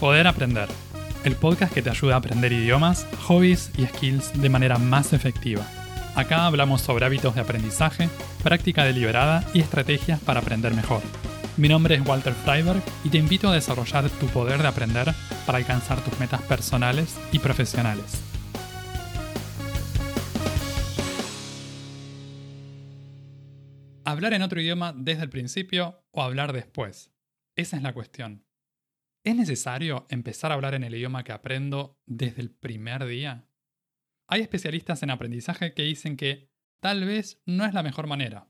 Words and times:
Poder 0.00 0.26
Aprender, 0.26 0.68
el 1.24 1.36
podcast 1.36 1.72
que 1.72 1.80
te 1.80 1.88
ayuda 1.88 2.16
a 2.16 2.18
aprender 2.18 2.52
idiomas, 2.52 3.06
hobbies 3.26 3.70
y 3.78 3.86
skills 3.86 4.38
de 4.38 4.50
manera 4.50 4.76
más 4.76 5.14
efectiva. 5.14 5.66
Acá 6.14 6.44
hablamos 6.44 6.82
sobre 6.82 7.06
hábitos 7.06 7.34
de 7.34 7.40
aprendizaje, 7.40 8.10
práctica 8.42 8.84
deliberada 8.84 9.42
y 9.54 9.60
estrategias 9.60 10.20
para 10.20 10.40
aprender 10.40 10.74
mejor. 10.74 11.00
Mi 11.56 11.70
nombre 11.70 11.94
es 11.94 12.06
Walter 12.06 12.34
Freiberg 12.34 12.82
y 13.04 13.08
te 13.08 13.16
invito 13.16 13.48
a 13.48 13.54
desarrollar 13.54 14.10
tu 14.10 14.26
poder 14.26 14.60
de 14.60 14.68
aprender 14.68 15.14
para 15.46 15.56
alcanzar 15.56 16.04
tus 16.04 16.20
metas 16.20 16.42
personales 16.42 17.16
y 17.32 17.38
profesionales. 17.38 18.20
¿Hablar 24.04 24.34
en 24.34 24.42
otro 24.42 24.60
idioma 24.60 24.92
desde 24.94 25.22
el 25.22 25.30
principio 25.30 26.04
o 26.10 26.22
hablar 26.22 26.52
después? 26.52 27.10
Esa 27.56 27.78
es 27.78 27.82
la 27.82 27.94
cuestión. 27.94 28.45
¿Es 29.26 29.34
necesario 29.34 30.06
empezar 30.08 30.52
a 30.52 30.54
hablar 30.54 30.74
en 30.74 30.84
el 30.84 30.94
idioma 30.94 31.24
que 31.24 31.32
aprendo 31.32 31.98
desde 32.06 32.42
el 32.42 32.54
primer 32.54 33.04
día? 33.06 33.50
Hay 34.28 34.40
especialistas 34.40 35.02
en 35.02 35.10
aprendizaje 35.10 35.74
que 35.74 35.82
dicen 35.82 36.16
que 36.16 36.48
tal 36.80 37.04
vez 37.04 37.42
no 37.44 37.64
es 37.64 37.74
la 37.74 37.82
mejor 37.82 38.06
manera, 38.06 38.48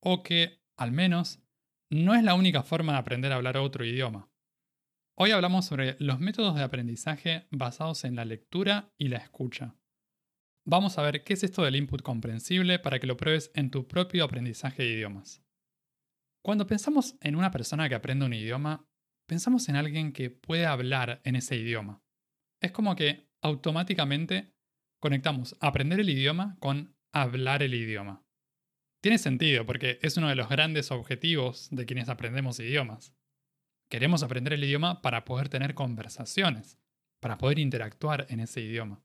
o 0.00 0.22
que, 0.22 0.64
al 0.78 0.92
menos, 0.92 1.42
no 1.90 2.14
es 2.14 2.24
la 2.24 2.32
única 2.32 2.62
forma 2.62 2.94
de 2.94 3.00
aprender 3.00 3.32
a 3.32 3.34
hablar 3.34 3.58
otro 3.58 3.84
idioma. 3.84 4.32
Hoy 5.14 5.32
hablamos 5.32 5.66
sobre 5.66 5.94
los 5.98 6.20
métodos 6.20 6.54
de 6.54 6.62
aprendizaje 6.62 7.46
basados 7.50 8.04
en 8.04 8.16
la 8.16 8.24
lectura 8.24 8.94
y 8.96 9.08
la 9.08 9.18
escucha. 9.18 9.76
Vamos 10.64 10.96
a 10.96 11.02
ver 11.02 11.22
qué 11.22 11.34
es 11.34 11.44
esto 11.44 11.64
del 11.64 11.76
input 11.76 12.00
comprensible 12.00 12.78
para 12.78 12.98
que 12.98 13.06
lo 13.06 13.18
pruebes 13.18 13.50
en 13.54 13.70
tu 13.70 13.86
propio 13.86 14.24
aprendizaje 14.24 14.84
de 14.84 14.88
idiomas. 14.88 15.44
Cuando 16.42 16.66
pensamos 16.66 17.18
en 17.20 17.36
una 17.36 17.50
persona 17.50 17.90
que 17.90 17.94
aprende 17.94 18.24
un 18.24 18.32
idioma, 18.32 18.88
pensamos 19.26 19.68
en 19.68 19.76
alguien 19.76 20.12
que 20.12 20.30
puede 20.30 20.66
hablar 20.66 21.20
en 21.24 21.36
ese 21.36 21.56
idioma. 21.56 22.02
Es 22.60 22.72
como 22.72 22.96
que 22.96 23.28
automáticamente 23.42 24.54
conectamos 25.00 25.56
aprender 25.60 26.00
el 26.00 26.08
idioma 26.08 26.56
con 26.60 26.96
hablar 27.12 27.62
el 27.62 27.74
idioma. 27.74 28.24
Tiene 29.02 29.18
sentido 29.18 29.66
porque 29.66 29.98
es 30.00 30.16
uno 30.16 30.28
de 30.28 30.34
los 30.34 30.48
grandes 30.48 30.90
objetivos 30.90 31.68
de 31.70 31.84
quienes 31.84 32.08
aprendemos 32.08 32.58
idiomas. 32.58 33.14
Queremos 33.90 34.22
aprender 34.22 34.54
el 34.54 34.64
idioma 34.64 35.02
para 35.02 35.26
poder 35.26 35.50
tener 35.50 35.74
conversaciones, 35.74 36.78
para 37.20 37.36
poder 37.36 37.58
interactuar 37.58 38.26
en 38.30 38.40
ese 38.40 38.62
idioma. 38.62 39.04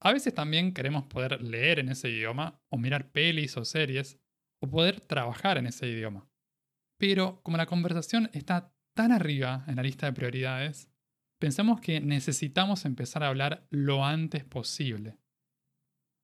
A 0.00 0.12
veces 0.12 0.34
también 0.34 0.74
queremos 0.74 1.06
poder 1.06 1.40
leer 1.40 1.78
en 1.78 1.88
ese 1.88 2.10
idioma 2.10 2.60
o 2.70 2.76
mirar 2.76 3.12
pelis 3.12 3.56
o 3.56 3.64
series 3.64 4.18
o 4.60 4.68
poder 4.68 5.00
trabajar 5.00 5.58
en 5.58 5.66
ese 5.66 5.86
idioma. 5.86 6.28
Pero 6.98 7.40
como 7.42 7.56
la 7.56 7.66
conversación 7.66 8.30
está 8.32 8.73
tan 8.94 9.12
arriba 9.12 9.64
en 9.66 9.76
la 9.76 9.82
lista 9.82 10.06
de 10.06 10.12
prioridades, 10.12 10.90
pensamos 11.40 11.80
que 11.80 12.00
necesitamos 12.00 12.84
empezar 12.84 13.22
a 13.22 13.28
hablar 13.28 13.66
lo 13.70 14.04
antes 14.04 14.44
posible. 14.44 15.18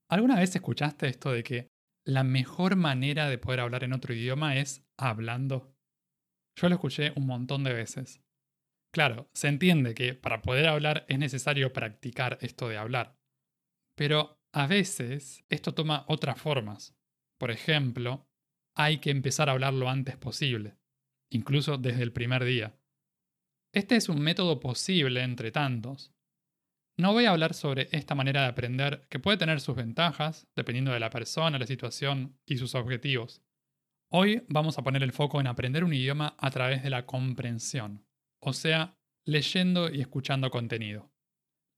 ¿Alguna 0.08 0.36
vez 0.36 0.54
escuchaste 0.54 1.08
esto 1.08 1.30
de 1.30 1.42
que 1.42 1.68
la 2.06 2.24
mejor 2.24 2.76
manera 2.76 3.28
de 3.28 3.38
poder 3.38 3.60
hablar 3.60 3.84
en 3.84 3.92
otro 3.92 4.14
idioma 4.14 4.56
es 4.56 4.84
hablando? 4.96 5.76
Yo 6.56 6.68
lo 6.68 6.76
escuché 6.76 7.12
un 7.16 7.26
montón 7.26 7.64
de 7.64 7.74
veces. 7.74 8.22
Claro, 8.92 9.28
se 9.34 9.48
entiende 9.48 9.94
que 9.94 10.14
para 10.14 10.42
poder 10.42 10.66
hablar 10.66 11.04
es 11.08 11.18
necesario 11.18 11.72
practicar 11.72 12.38
esto 12.40 12.68
de 12.68 12.76
hablar. 12.76 13.16
Pero 13.96 14.40
a 14.52 14.66
veces 14.66 15.44
esto 15.48 15.74
toma 15.74 16.04
otras 16.08 16.40
formas. 16.40 16.96
Por 17.38 17.50
ejemplo, 17.50 18.26
hay 18.76 18.98
que 18.98 19.10
empezar 19.10 19.48
a 19.48 19.52
hablar 19.52 19.74
lo 19.74 19.88
antes 19.88 20.16
posible 20.16 20.79
incluso 21.30 21.78
desde 21.78 22.02
el 22.02 22.12
primer 22.12 22.44
día. 22.44 22.76
Este 23.72 23.96
es 23.96 24.08
un 24.08 24.20
método 24.20 24.60
posible 24.60 25.22
entre 25.22 25.52
tantos. 25.52 26.12
No 26.98 27.12
voy 27.12 27.24
a 27.24 27.30
hablar 27.30 27.54
sobre 27.54 27.88
esta 27.92 28.14
manera 28.14 28.42
de 28.42 28.48
aprender 28.48 29.06
que 29.08 29.20
puede 29.20 29.38
tener 29.38 29.60
sus 29.60 29.76
ventajas, 29.76 30.48
dependiendo 30.54 30.92
de 30.92 31.00
la 31.00 31.10
persona, 31.10 31.58
la 31.58 31.66
situación 31.66 32.38
y 32.44 32.58
sus 32.58 32.74
objetivos. 32.74 33.42
Hoy 34.10 34.44
vamos 34.48 34.76
a 34.76 34.82
poner 34.82 35.04
el 35.04 35.12
foco 35.12 35.40
en 35.40 35.46
aprender 35.46 35.84
un 35.84 35.94
idioma 35.94 36.34
a 36.36 36.50
través 36.50 36.82
de 36.82 36.90
la 36.90 37.06
comprensión, 37.06 38.04
o 38.40 38.52
sea, 38.52 38.98
leyendo 39.24 39.88
y 39.88 40.00
escuchando 40.00 40.50
contenido. 40.50 41.12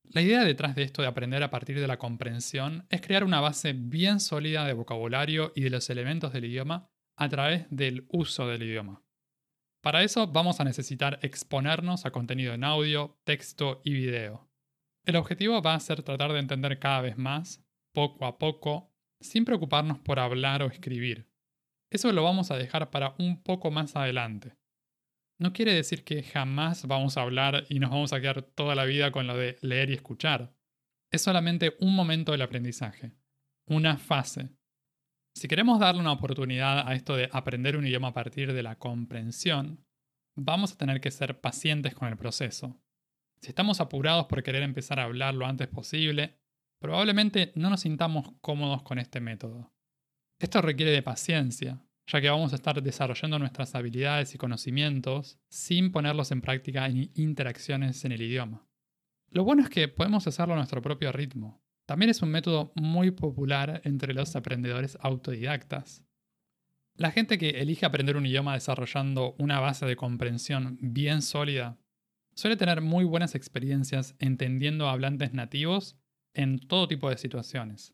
La 0.04 0.22
idea 0.22 0.42
detrás 0.42 0.74
de 0.74 0.82
esto 0.82 1.02
de 1.02 1.08
aprender 1.08 1.42
a 1.42 1.50
partir 1.50 1.78
de 1.78 1.86
la 1.86 1.98
comprensión 1.98 2.86
es 2.88 3.02
crear 3.02 3.22
una 3.22 3.40
base 3.40 3.74
bien 3.74 4.18
sólida 4.18 4.64
de 4.66 4.72
vocabulario 4.72 5.52
y 5.54 5.60
de 5.60 5.70
los 5.70 5.88
elementos 5.90 6.32
del 6.32 6.46
idioma 6.46 6.90
a 7.16 7.28
través 7.28 7.66
del 7.70 8.06
uso 8.08 8.48
del 8.48 8.62
idioma. 8.62 9.02
Para 9.82 10.04
eso 10.04 10.28
vamos 10.28 10.60
a 10.60 10.64
necesitar 10.64 11.18
exponernos 11.22 12.06
a 12.06 12.12
contenido 12.12 12.54
en 12.54 12.62
audio, 12.62 13.18
texto 13.24 13.80
y 13.84 13.92
video. 13.92 14.48
El 15.04 15.16
objetivo 15.16 15.60
va 15.60 15.74
a 15.74 15.80
ser 15.80 16.04
tratar 16.04 16.32
de 16.32 16.38
entender 16.38 16.78
cada 16.78 17.00
vez 17.00 17.18
más, 17.18 17.64
poco 17.92 18.24
a 18.24 18.38
poco, 18.38 18.94
sin 19.20 19.44
preocuparnos 19.44 19.98
por 19.98 20.20
hablar 20.20 20.62
o 20.62 20.66
escribir. 20.66 21.28
Eso 21.90 22.12
lo 22.12 22.22
vamos 22.22 22.52
a 22.52 22.56
dejar 22.56 22.90
para 22.90 23.16
un 23.18 23.42
poco 23.42 23.72
más 23.72 23.96
adelante. 23.96 24.56
No 25.40 25.52
quiere 25.52 25.74
decir 25.74 26.04
que 26.04 26.22
jamás 26.22 26.86
vamos 26.86 27.16
a 27.16 27.22
hablar 27.22 27.64
y 27.68 27.80
nos 27.80 27.90
vamos 27.90 28.12
a 28.12 28.20
quedar 28.20 28.42
toda 28.42 28.76
la 28.76 28.84
vida 28.84 29.10
con 29.10 29.26
lo 29.26 29.36
de 29.36 29.58
leer 29.62 29.90
y 29.90 29.94
escuchar. 29.94 30.54
Es 31.10 31.22
solamente 31.22 31.76
un 31.80 31.96
momento 31.96 32.30
del 32.30 32.42
aprendizaje, 32.42 33.10
una 33.66 33.98
fase, 33.98 34.50
si 35.34 35.48
queremos 35.48 35.80
darle 35.80 36.00
una 36.00 36.12
oportunidad 36.12 36.86
a 36.86 36.94
esto 36.94 37.16
de 37.16 37.28
aprender 37.32 37.76
un 37.76 37.86
idioma 37.86 38.08
a 38.08 38.12
partir 38.12 38.52
de 38.52 38.62
la 38.62 38.78
comprensión, 38.78 39.84
vamos 40.36 40.72
a 40.72 40.76
tener 40.76 41.00
que 41.00 41.10
ser 41.10 41.40
pacientes 41.40 41.94
con 41.94 42.08
el 42.08 42.16
proceso. 42.16 42.80
Si 43.40 43.48
estamos 43.48 43.80
apurados 43.80 44.26
por 44.26 44.42
querer 44.42 44.62
empezar 44.62 45.00
a 45.00 45.04
hablar 45.04 45.34
lo 45.34 45.46
antes 45.46 45.68
posible, 45.68 46.38
probablemente 46.80 47.52
no 47.54 47.70
nos 47.70 47.80
sintamos 47.80 48.32
cómodos 48.40 48.82
con 48.82 48.98
este 48.98 49.20
método. 49.20 49.72
Esto 50.38 50.60
requiere 50.60 50.92
de 50.92 51.02
paciencia, 51.02 51.84
ya 52.06 52.20
que 52.20 52.28
vamos 52.28 52.52
a 52.52 52.56
estar 52.56 52.82
desarrollando 52.82 53.38
nuestras 53.38 53.74
habilidades 53.74 54.34
y 54.34 54.38
conocimientos 54.38 55.38
sin 55.48 55.92
ponerlos 55.92 56.30
en 56.30 56.40
práctica 56.40 56.86
en 56.86 57.10
interacciones 57.14 58.04
en 58.04 58.12
el 58.12 58.22
idioma. 58.22 58.66
Lo 59.28 59.44
bueno 59.44 59.62
es 59.62 59.70
que 59.70 59.88
podemos 59.88 60.26
hacerlo 60.26 60.54
a 60.54 60.58
nuestro 60.58 60.82
propio 60.82 61.10
ritmo. 61.10 61.61
También 61.92 62.08
es 62.08 62.22
un 62.22 62.30
método 62.30 62.72
muy 62.74 63.10
popular 63.10 63.82
entre 63.84 64.14
los 64.14 64.34
aprendedores 64.34 64.96
autodidactas. 65.02 66.02
La 66.96 67.10
gente 67.10 67.36
que 67.36 67.60
elige 67.60 67.84
aprender 67.84 68.16
un 68.16 68.24
idioma 68.24 68.54
desarrollando 68.54 69.34
una 69.38 69.60
base 69.60 69.84
de 69.84 69.94
comprensión 69.94 70.78
bien 70.80 71.20
sólida 71.20 71.76
suele 72.34 72.56
tener 72.56 72.80
muy 72.80 73.04
buenas 73.04 73.34
experiencias 73.34 74.14
entendiendo 74.20 74.88
a 74.88 74.92
hablantes 74.92 75.34
nativos 75.34 75.98
en 76.32 76.60
todo 76.60 76.88
tipo 76.88 77.10
de 77.10 77.18
situaciones. 77.18 77.92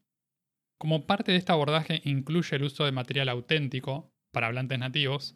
Como 0.79 1.09
parte 1.09 1.33
de 1.33 1.39
este 1.39 1.51
abordaje 1.51 2.01
incluye 2.05 2.55
el 2.55 2.63
uso 2.63 2.85
de 2.85 2.93
material 2.93 3.29
auténtico 3.29 4.15
para 4.31 4.47
hablantes 4.47 4.79
nativos, 4.79 5.35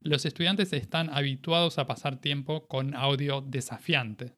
los 0.00 0.26
estudiantes 0.26 0.74
están 0.74 1.08
habituados 1.08 1.78
a 1.78 1.86
pasar 1.86 2.20
tiempo 2.20 2.68
con 2.68 2.94
audio 2.96 3.40
desafiante, 3.40 4.36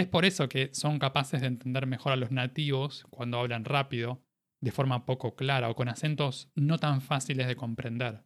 es 0.00 0.06
por 0.06 0.24
eso 0.24 0.48
que 0.48 0.70
son 0.72 0.98
capaces 0.98 1.40
de 1.40 1.46
entender 1.46 1.86
mejor 1.86 2.12
a 2.12 2.16
los 2.16 2.30
nativos 2.30 3.06
cuando 3.10 3.38
hablan 3.38 3.64
rápido, 3.64 4.22
de 4.62 4.72
forma 4.72 5.06
poco 5.06 5.36
clara 5.36 5.68
o 5.68 5.74
con 5.74 5.88
acentos 5.88 6.50
no 6.54 6.78
tan 6.78 7.00
fáciles 7.00 7.46
de 7.46 7.56
comprender. 7.56 8.24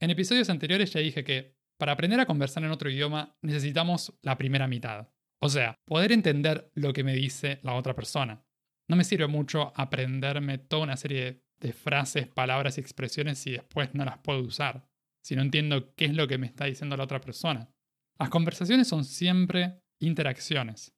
En 0.00 0.10
episodios 0.10 0.50
anteriores 0.50 0.92
ya 0.92 1.00
dije 1.00 1.24
que 1.24 1.56
para 1.78 1.92
aprender 1.92 2.20
a 2.20 2.26
conversar 2.26 2.64
en 2.64 2.70
otro 2.70 2.90
idioma 2.90 3.36
necesitamos 3.42 4.18
la 4.22 4.36
primera 4.36 4.68
mitad. 4.68 5.08
O 5.40 5.48
sea, 5.48 5.74
poder 5.84 6.12
entender 6.12 6.70
lo 6.74 6.92
que 6.92 7.04
me 7.04 7.14
dice 7.14 7.58
la 7.62 7.74
otra 7.74 7.94
persona. 7.94 8.44
No 8.88 8.96
me 8.96 9.04
sirve 9.04 9.26
mucho 9.26 9.72
aprenderme 9.74 10.58
toda 10.58 10.84
una 10.84 10.96
serie 10.96 11.44
de 11.60 11.72
frases, 11.72 12.28
palabras 12.28 12.78
y 12.78 12.80
expresiones 12.80 13.38
si 13.38 13.52
después 13.52 13.94
no 13.94 14.04
las 14.04 14.18
puedo 14.18 14.40
usar, 14.40 14.88
si 15.24 15.34
no 15.36 15.42
entiendo 15.42 15.94
qué 15.94 16.06
es 16.06 16.14
lo 16.14 16.26
que 16.28 16.38
me 16.38 16.46
está 16.46 16.64
diciendo 16.64 16.96
la 16.96 17.04
otra 17.04 17.20
persona. 17.20 17.68
Las 18.18 18.30
conversaciones 18.30 18.88
son 18.88 19.04
siempre 19.04 19.81
interacciones. 20.02 20.94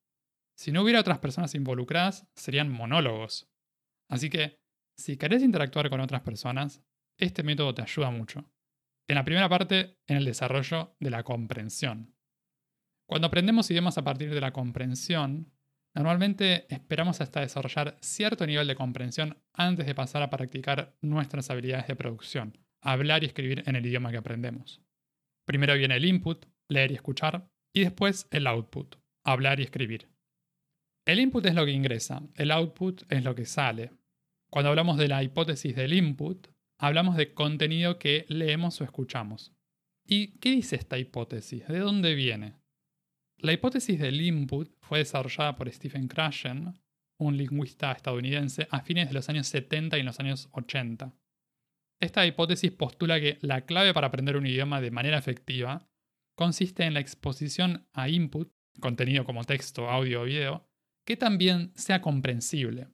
Si 0.56 0.72
no 0.72 0.82
hubiera 0.82 1.00
otras 1.00 1.18
personas 1.18 1.54
involucradas, 1.54 2.26
serían 2.34 2.70
monólogos. 2.70 3.50
Así 4.08 4.30
que, 4.30 4.60
si 4.96 5.16
querés 5.16 5.42
interactuar 5.42 5.90
con 5.90 6.00
otras 6.00 6.22
personas, 6.22 6.82
este 7.18 7.42
método 7.42 7.74
te 7.74 7.82
ayuda 7.82 8.10
mucho. 8.10 8.50
En 9.08 9.16
la 9.16 9.24
primera 9.24 9.48
parte, 9.48 9.98
en 10.06 10.16
el 10.16 10.24
desarrollo 10.24 10.96
de 11.00 11.10
la 11.10 11.22
comprensión. 11.24 12.14
Cuando 13.06 13.26
aprendemos 13.26 13.70
idiomas 13.70 13.98
a 13.98 14.04
partir 14.04 14.32
de 14.32 14.40
la 14.40 14.52
comprensión, 14.52 15.52
normalmente 15.94 16.72
esperamos 16.72 17.20
hasta 17.20 17.40
desarrollar 17.40 17.98
cierto 18.00 18.46
nivel 18.46 18.66
de 18.66 18.76
comprensión 18.76 19.42
antes 19.52 19.86
de 19.86 19.94
pasar 19.94 20.22
a 20.22 20.30
practicar 20.30 20.96
nuestras 21.02 21.50
habilidades 21.50 21.86
de 21.86 21.96
producción, 21.96 22.58
hablar 22.80 23.22
y 23.22 23.26
escribir 23.26 23.62
en 23.66 23.76
el 23.76 23.84
idioma 23.84 24.10
que 24.10 24.16
aprendemos. 24.16 24.80
Primero 25.44 25.74
viene 25.74 25.96
el 25.96 26.04
input, 26.06 26.46
leer 26.68 26.92
y 26.92 26.94
escuchar, 26.94 27.50
y 27.74 27.80
después 27.80 28.28
el 28.30 28.46
output, 28.46 28.96
hablar 29.24 29.60
y 29.60 29.64
escribir. 29.64 30.08
El 31.04 31.18
input 31.18 31.44
es 31.44 31.54
lo 31.54 31.66
que 31.66 31.72
ingresa, 31.72 32.22
el 32.36 32.50
output 32.50 33.02
es 33.10 33.24
lo 33.24 33.34
que 33.34 33.44
sale. 33.44 33.90
Cuando 34.50 34.70
hablamos 34.70 34.96
de 34.96 35.08
la 35.08 35.22
hipótesis 35.22 35.74
del 35.74 35.92
input, 35.92 36.48
hablamos 36.78 37.16
de 37.16 37.34
contenido 37.34 37.98
que 37.98 38.24
leemos 38.28 38.80
o 38.80 38.84
escuchamos. 38.84 39.52
¿Y 40.06 40.38
qué 40.38 40.50
dice 40.50 40.76
esta 40.76 40.98
hipótesis? 40.98 41.66
¿De 41.66 41.80
dónde 41.80 42.14
viene? 42.14 42.54
La 43.38 43.52
hipótesis 43.52 43.98
del 43.98 44.20
input 44.20 44.72
fue 44.80 44.98
desarrollada 44.98 45.56
por 45.56 45.70
Stephen 45.70 46.08
Krashen, 46.08 46.74
un 47.18 47.36
lingüista 47.36 47.92
estadounidense, 47.92 48.68
a 48.70 48.80
fines 48.80 49.08
de 49.08 49.14
los 49.14 49.28
años 49.28 49.48
70 49.48 49.96
y 49.96 50.00
en 50.00 50.06
los 50.06 50.20
años 50.20 50.48
80. 50.52 51.12
Esta 52.00 52.26
hipótesis 52.26 52.70
postula 52.70 53.20
que 53.20 53.38
la 53.40 53.66
clave 53.66 53.92
para 53.92 54.06
aprender 54.06 54.36
un 54.36 54.46
idioma 54.46 54.80
de 54.80 54.90
manera 54.90 55.18
efectiva 55.18 55.88
consiste 56.34 56.84
en 56.84 56.94
la 56.94 57.00
exposición 57.00 57.86
a 57.92 58.08
input, 58.08 58.52
contenido 58.80 59.24
como 59.24 59.44
texto, 59.44 59.88
audio 59.88 60.22
o 60.22 60.24
video, 60.24 60.66
que 61.06 61.16
también 61.16 61.72
sea 61.74 62.00
comprensible. 62.00 62.88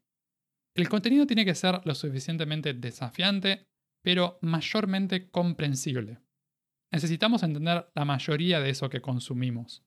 El 0.74 0.88
contenido 0.88 1.26
tiene 1.26 1.44
que 1.44 1.54
ser 1.54 1.80
lo 1.84 1.94
suficientemente 1.94 2.74
desafiante, 2.74 3.66
pero 4.02 4.38
mayormente 4.42 5.30
comprensible. 5.30 6.18
Necesitamos 6.92 7.42
entender 7.42 7.90
la 7.94 8.04
mayoría 8.04 8.60
de 8.60 8.70
eso 8.70 8.88
que 8.88 9.00
consumimos. 9.00 9.84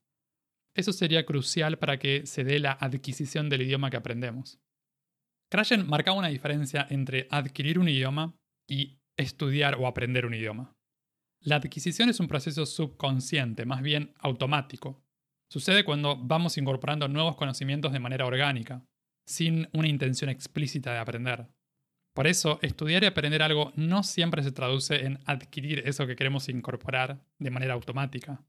Eso 0.74 0.92
sería 0.92 1.24
crucial 1.24 1.78
para 1.78 1.98
que 1.98 2.26
se 2.26 2.44
dé 2.44 2.58
la 2.58 2.72
adquisición 2.72 3.48
del 3.48 3.62
idioma 3.62 3.90
que 3.90 3.96
aprendemos. 3.96 4.58
Krashen 5.50 5.86
marcaba 5.86 6.18
una 6.18 6.28
diferencia 6.28 6.86
entre 6.90 7.28
adquirir 7.30 7.78
un 7.78 7.88
idioma 7.88 8.34
y 8.68 8.98
estudiar 9.16 9.76
o 9.76 9.86
aprender 9.86 10.26
un 10.26 10.34
idioma. 10.34 10.74
La 11.44 11.56
adquisición 11.56 12.08
es 12.08 12.20
un 12.20 12.26
proceso 12.26 12.64
subconsciente, 12.64 13.66
más 13.66 13.82
bien 13.82 14.14
automático. 14.18 15.04
Sucede 15.50 15.84
cuando 15.84 16.16
vamos 16.16 16.56
incorporando 16.56 17.06
nuevos 17.06 17.36
conocimientos 17.36 17.92
de 17.92 18.00
manera 18.00 18.24
orgánica, 18.24 18.82
sin 19.26 19.68
una 19.74 19.88
intención 19.88 20.30
explícita 20.30 20.94
de 20.94 21.00
aprender. 21.00 21.46
Por 22.14 22.26
eso, 22.26 22.58
estudiar 22.62 23.02
y 23.02 23.06
aprender 23.06 23.42
algo 23.42 23.74
no 23.76 24.02
siempre 24.04 24.42
se 24.42 24.52
traduce 24.52 25.04
en 25.04 25.18
adquirir 25.26 25.82
eso 25.84 26.06
que 26.06 26.16
queremos 26.16 26.48
incorporar 26.48 27.22
de 27.38 27.50
manera 27.50 27.74
automática. 27.74 28.42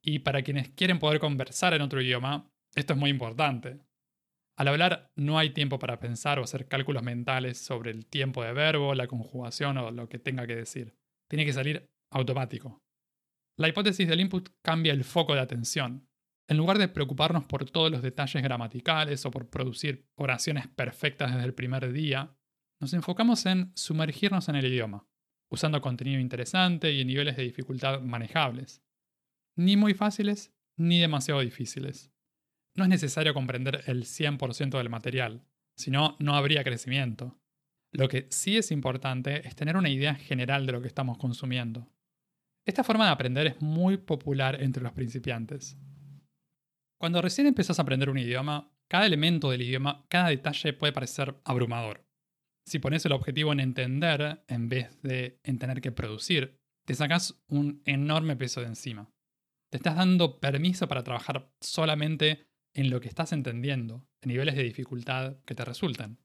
Y 0.00 0.20
para 0.20 0.42
quienes 0.42 0.68
quieren 0.68 1.00
poder 1.00 1.18
conversar 1.18 1.74
en 1.74 1.82
otro 1.82 2.00
idioma, 2.00 2.48
esto 2.76 2.92
es 2.92 2.98
muy 2.98 3.10
importante. 3.10 3.80
Al 4.56 4.68
hablar 4.68 5.10
no 5.16 5.36
hay 5.40 5.50
tiempo 5.50 5.80
para 5.80 5.98
pensar 5.98 6.38
o 6.38 6.44
hacer 6.44 6.68
cálculos 6.68 7.02
mentales 7.02 7.58
sobre 7.58 7.90
el 7.90 8.06
tiempo 8.06 8.44
de 8.44 8.52
verbo, 8.52 8.94
la 8.94 9.08
conjugación 9.08 9.78
o 9.78 9.90
lo 9.90 10.08
que 10.08 10.20
tenga 10.20 10.46
que 10.46 10.54
decir. 10.54 10.94
Tiene 11.28 11.44
que 11.44 11.52
salir 11.52 11.90
automático. 12.10 12.82
La 13.58 13.68
hipótesis 13.68 14.06
del 14.08 14.20
input 14.20 14.50
cambia 14.62 14.92
el 14.92 15.04
foco 15.04 15.34
de 15.34 15.40
atención. 15.40 16.08
En 16.48 16.56
lugar 16.56 16.78
de 16.78 16.88
preocuparnos 16.88 17.44
por 17.44 17.68
todos 17.68 17.90
los 17.90 18.02
detalles 18.02 18.42
gramaticales 18.42 19.24
o 19.26 19.30
por 19.30 19.48
producir 19.48 20.08
oraciones 20.14 20.68
perfectas 20.68 21.32
desde 21.32 21.46
el 21.46 21.54
primer 21.54 21.92
día, 21.92 22.36
nos 22.80 22.92
enfocamos 22.92 23.46
en 23.46 23.72
sumergirnos 23.74 24.48
en 24.48 24.56
el 24.56 24.66
idioma, 24.66 25.08
usando 25.50 25.80
contenido 25.80 26.20
interesante 26.20 26.92
y 26.92 27.04
niveles 27.04 27.36
de 27.36 27.44
dificultad 27.44 28.00
manejables 28.00 28.86
ni 29.56 29.76
muy 29.76 29.94
fáciles 29.94 30.54
ni 30.76 31.00
demasiado 31.00 31.40
difíciles. 31.40 32.12
No 32.74 32.84
es 32.84 32.90
necesario 32.90 33.32
comprender 33.32 33.82
el 33.86 34.04
100% 34.04 34.76
del 34.76 34.90
material, 34.90 35.46
si 35.76 35.90
no, 35.90 36.16
no 36.20 36.34
habría 36.34 36.62
crecimiento. 36.62 37.40
Lo 37.90 38.08
que 38.08 38.26
sí 38.30 38.58
es 38.58 38.70
importante 38.70 39.48
es 39.48 39.56
tener 39.56 39.76
una 39.76 39.88
idea 39.88 40.14
general 40.14 40.66
de 40.66 40.72
lo 40.72 40.82
que 40.82 40.88
estamos 40.88 41.16
consumiendo. 41.16 41.90
Esta 42.66 42.82
forma 42.82 43.06
de 43.06 43.12
aprender 43.12 43.46
es 43.46 43.62
muy 43.62 43.96
popular 43.96 44.60
entre 44.60 44.82
los 44.82 44.92
principiantes. 44.92 45.78
Cuando 46.98 47.22
recién 47.22 47.46
empezás 47.46 47.78
a 47.78 47.82
aprender 47.82 48.10
un 48.10 48.18
idioma, 48.18 48.72
cada 48.88 49.06
elemento 49.06 49.50
del 49.50 49.62
idioma, 49.62 50.04
cada 50.08 50.30
detalle 50.30 50.72
puede 50.72 50.92
parecer 50.92 51.40
abrumador. 51.44 52.04
Si 52.66 52.80
pones 52.80 53.04
el 53.06 53.12
objetivo 53.12 53.52
en 53.52 53.60
entender 53.60 54.42
en 54.48 54.68
vez 54.68 55.00
de 55.02 55.38
en 55.44 55.60
tener 55.60 55.80
que 55.80 55.92
producir, 55.92 56.58
te 56.84 56.94
sacas 56.94 57.40
un 57.46 57.82
enorme 57.84 58.34
peso 58.34 58.60
de 58.60 58.66
encima. 58.66 59.12
Te 59.70 59.76
estás 59.76 59.94
dando 59.94 60.40
permiso 60.40 60.88
para 60.88 61.04
trabajar 61.04 61.52
solamente 61.60 62.48
en 62.74 62.90
lo 62.90 63.00
que 63.00 63.08
estás 63.08 63.32
entendiendo, 63.32 64.08
en 64.22 64.28
niveles 64.28 64.56
de 64.56 64.64
dificultad 64.64 65.36
que 65.44 65.54
te 65.54 65.64
resultan. 65.64 66.18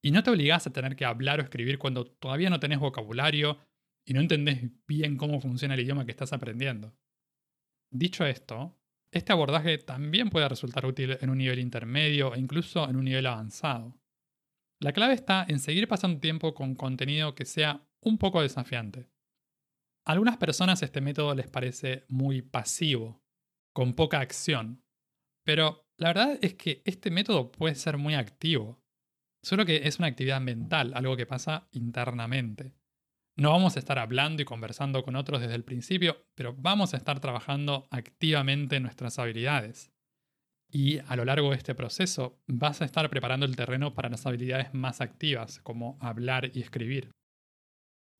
Y 0.00 0.12
no 0.12 0.22
te 0.22 0.30
obligas 0.30 0.66
a 0.66 0.72
tener 0.72 0.94
que 0.94 1.04
hablar 1.04 1.40
o 1.40 1.42
escribir 1.42 1.78
cuando 1.78 2.06
todavía 2.06 2.50
no 2.50 2.60
tenés 2.60 2.78
vocabulario 2.78 3.58
y 4.04 4.14
no 4.14 4.20
entendés 4.20 4.70
bien 4.86 5.16
cómo 5.16 5.40
funciona 5.40 5.74
el 5.74 5.80
idioma 5.80 6.04
que 6.04 6.10
estás 6.10 6.32
aprendiendo. 6.32 6.96
Dicho 7.90 8.24
esto, 8.24 8.78
este 9.12 9.32
abordaje 9.32 9.78
también 9.78 10.30
puede 10.30 10.48
resultar 10.48 10.86
útil 10.86 11.18
en 11.20 11.30
un 11.30 11.38
nivel 11.38 11.58
intermedio 11.58 12.34
e 12.34 12.38
incluso 12.38 12.88
en 12.88 12.96
un 12.96 13.04
nivel 13.04 13.26
avanzado. 13.26 14.00
La 14.80 14.92
clave 14.92 15.14
está 15.14 15.44
en 15.46 15.60
seguir 15.60 15.86
pasando 15.86 16.18
tiempo 16.18 16.54
con 16.54 16.74
contenido 16.74 17.34
que 17.34 17.44
sea 17.44 17.86
un 18.00 18.18
poco 18.18 18.42
desafiante. 18.42 19.10
A 20.04 20.12
algunas 20.12 20.38
personas 20.38 20.82
este 20.82 21.00
método 21.00 21.34
les 21.34 21.48
parece 21.48 22.04
muy 22.08 22.42
pasivo, 22.42 23.22
con 23.72 23.94
poca 23.94 24.20
acción, 24.20 24.82
pero 25.44 25.86
la 25.98 26.08
verdad 26.08 26.38
es 26.42 26.54
que 26.54 26.82
este 26.84 27.10
método 27.10 27.52
puede 27.52 27.74
ser 27.74 27.98
muy 27.98 28.14
activo, 28.14 28.82
solo 29.42 29.64
que 29.64 29.86
es 29.86 29.98
una 29.98 30.08
actividad 30.08 30.40
mental, 30.40 30.92
algo 30.94 31.16
que 31.16 31.26
pasa 31.26 31.68
internamente. 31.72 32.74
No 33.36 33.50
vamos 33.50 33.76
a 33.76 33.78
estar 33.78 33.98
hablando 33.98 34.42
y 34.42 34.44
conversando 34.44 35.02
con 35.02 35.16
otros 35.16 35.40
desde 35.40 35.54
el 35.54 35.64
principio, 35.64 36.26
pero 36.34 36.54
vamos 36.54 36.92
a 36.92 36.98
estar 36.98 37.18
trabajando 37.20 37.88
activamente 37.90 38.76
en 38.76 38.82
nuestras 38.82 39.18
habilidades. 39.18 39.90
Y 40.70 40.98
a 41.00 41.16
lo 41.16 41.24
largo 41.24 41.50
de 41.50 41.56
este 41.56 41.74
proceso 41.74 42.42
vas 42.46 42.82
a 42.82 42.84
estar 42.84 43.08
preparando 43.08 43.46
el 43.46 43.56
terreno 43.56 43.94
para 43.94 44.10
las 44.10 44.26
habilidades 44.26 44.74
más 44.74 45.00
activas, 45.00 45.60
como 45.60 45.98
hablar 46.00 46.50
y 46.54 46.60
escribir. 46.60 47.10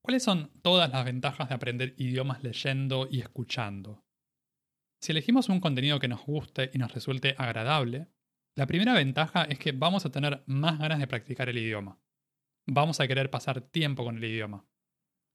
¿Cuáles 0.03 0.23
son 0.23 0.51
todas 0.63 0.91
las 0.91 1.05
ventajas 1.05 1.49
de 1.49 1.55
aprender 1.55 1.95
idiomas 1.97 2.43
leyendo 2.43 3.07
y 3.11 3.21
escuchando? 3.21 4.05
Si 5.01 5.13
elegimos 5.13 5.49
un 5.49 5.61
contenido 5.61 5.99
que 5.99 6.09
nos 6.09 6.25
guste 6.25 6.71
y 6.73 6.79
nos 6.79 6.93
resulte 6.93 7.35
agradable, 7.39 8.09
la 8.57 8.67
primera 8.67 8.95
ventaja 8.95 9.45
es 9.45 9.59
que 9.59 9.73
vamos 9.73 10.05
a 10.05 10.11
tener 10.11 10.43
más 10.47 10.79
ganas 10.79 10.99
de 10.99 11.07
practicar 11.07 11.49
el 11.49 11.59
idioma. 11.59 11.99
Vamos 12.67 13.01
a 13.01 13.09
querer 13.09 13.31
pasar 13.31 13.61
tiempo 13.61 14.05
con 14.05 14.17
el 14.17 14.25
idioma. 14.25 14.67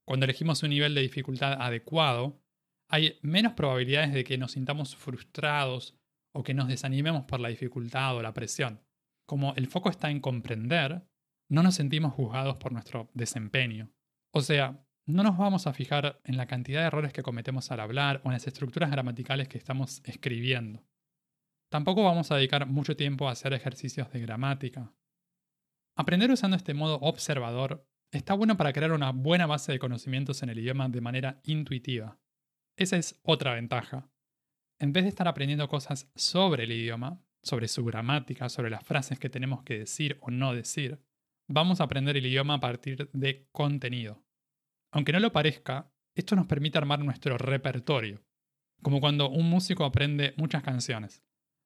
Cuando 0.07 0.24
elegimos 0.24 0.63
un 0.63 0.69
nivel 0.69 0.95
de 0.95 1.01
dificultad 1.01 1.62
adecuado, 1.62 2.42
hay 2.89 3.19
menos 3.21 3.54
probabilidades 3.54 4.13
de 4.13 4.24
que 4.24 4.38
nos 4.38 4.54
sintamos 4.54 4.95
frustrados 4.95 5.98
o 6.33 6.44
que 6.44 6.54
nos 6.54 6.69
desanimemos 6.69 7.25
por 7.25 7.42
la 7.42 7.50
dificultad 7.50 8.15
o 8.15 8.21
la 8.21 8.33
presión. 8.33 8.81
Como 9.27 9.54
el 9.56 9.68
foco 9.68 9.89
está 9.89 10.09
en 10.09 10.21
comprender, 10.21 11.06
no 11.50 11.62
nos 11.62 11.75
sentimos 11.75 12.13
juzgados 12.13 12.56
por 12.56 12.71
nuestro 12.71 13.09
desempeño. 13.13 13.92
O 14.33 14.39
sea, 14.39 14.81
no 15.06 15.24
nos 15.24 15.38
vamos 15.38 15.68
a 15.68 15.74
fijar 15.74 16.21
en 16.24 16.38
la 16.38 16.48
cantidad 16.48 16.80
de 16.81 16.88
errores 16.88 17.12
que 17.12 17.24
cometemos 17.24 17.69
al 17.71 17.81
hablar 17.81 18.21
o 18.24 18.27
en 18.30 18.33
las 18.33 18.48
estructuras 18.48 18.89
gramaticales 18.89 19.50
que 19.50 19.57
estamos 19.57 20.01
escribiendo. 20.06 20.86
Tampoco 21.70 22.05
vamos 22.05 22.31
a 22.31 22.38
dedicar 22.38 22.65
mucho 22.65 22.96
tiempo 22.96 23.27
a 23.27 23.34
hacer 23.34 23.51
ejercicios 23.51 24.10
de 24.13 24.22
gramática. 24.22 24.93
Aprender 25.98 26.31
usando 26.31 26.55
este 26.55 26.74
modo 26.74 26.96
observador 27.01 27.86
está 28.11 28.33
bueno 28.33 28.57
para 28.57 28.73
crear 28.73 28.91
una 28.91 29.11
buena 29.11 29.45
base 29.45 29.71
de 29.71 29.79
conocimientos 29.79 30.41
en 30.43 30.49
el 30.49 30.59
idioma 30.59 30.89
de 30.89 31.01
manera 31.01 31.41
intuitiva. 31.43 32.19
Esa 32.75 32.97
es 32.97 33.19
otra 33.23 33.53
ventaja. 33.55 34.09
En 34.79 34.93
vez 34.93 35.03
de 35.03 35.09
estar 35.09 35.27
aprendiendo 35.27 35.67
cosas 35.67 36.11
sobre 36.15 36.63
el 36.63 36.71
idioma, 36.71 37.21
sobre 37.41 37.67
su 37.67 37.83
gramática, 37.83 38.49
sobre 38.49 38.69
las 38.69 38.83
frases 38.83 39.19
que 39.19 39.29
tenemos 39.29 39.63
que 39.63 39.79
decir 39.79 40.17
o 40.21 40.29
no 40.29 40.53
decir, 40.53 41.01
vamos 41.47 41.81
a 41.81 41.85
aprender 41.85 42.17
el 42.17 42.25
idioma 42.25 42.55
a 42.55 42.59
partir 42.59 43.09
de 43.13 43.47
contenido. 43.51 44.23
Aunque 44.91 45.11
no 45.11 45.19
lo 45.19 45.31
parezca, 45.31 45.91
esto 46.15 46.35
nos 46.35 46.47
permite 46.47 46.77
armar 46.77 46.99
nuestro 46.99 47.37
repertorio, 47.37 48.23
como 48.81 48.99
cuando 48.99 49.29
un 49.29 49.49
músico 49.49 49.85
aprende 49.85 50.33
muchas 50.37 50.63
canciones. 50.63 51.23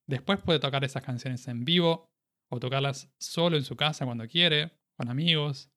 Después 0.08 0.42
puede 0.42 0.60
tocar 0.60 0.84
esas 0.84 1.04
canciones 1.04 1.48
en 1.48 1.66
vivo 1.66 2.12
o 2.50 2.60
tocarlas 2.60 3.14
solo 3.18 3.58
en 3.58 3.64
su 3.64 3.76
casa 3.76 4.06
cuando 4.06 4.28
quiere, 4.28 4.78
con 4.98 5.10
amigos. 5.10 5.71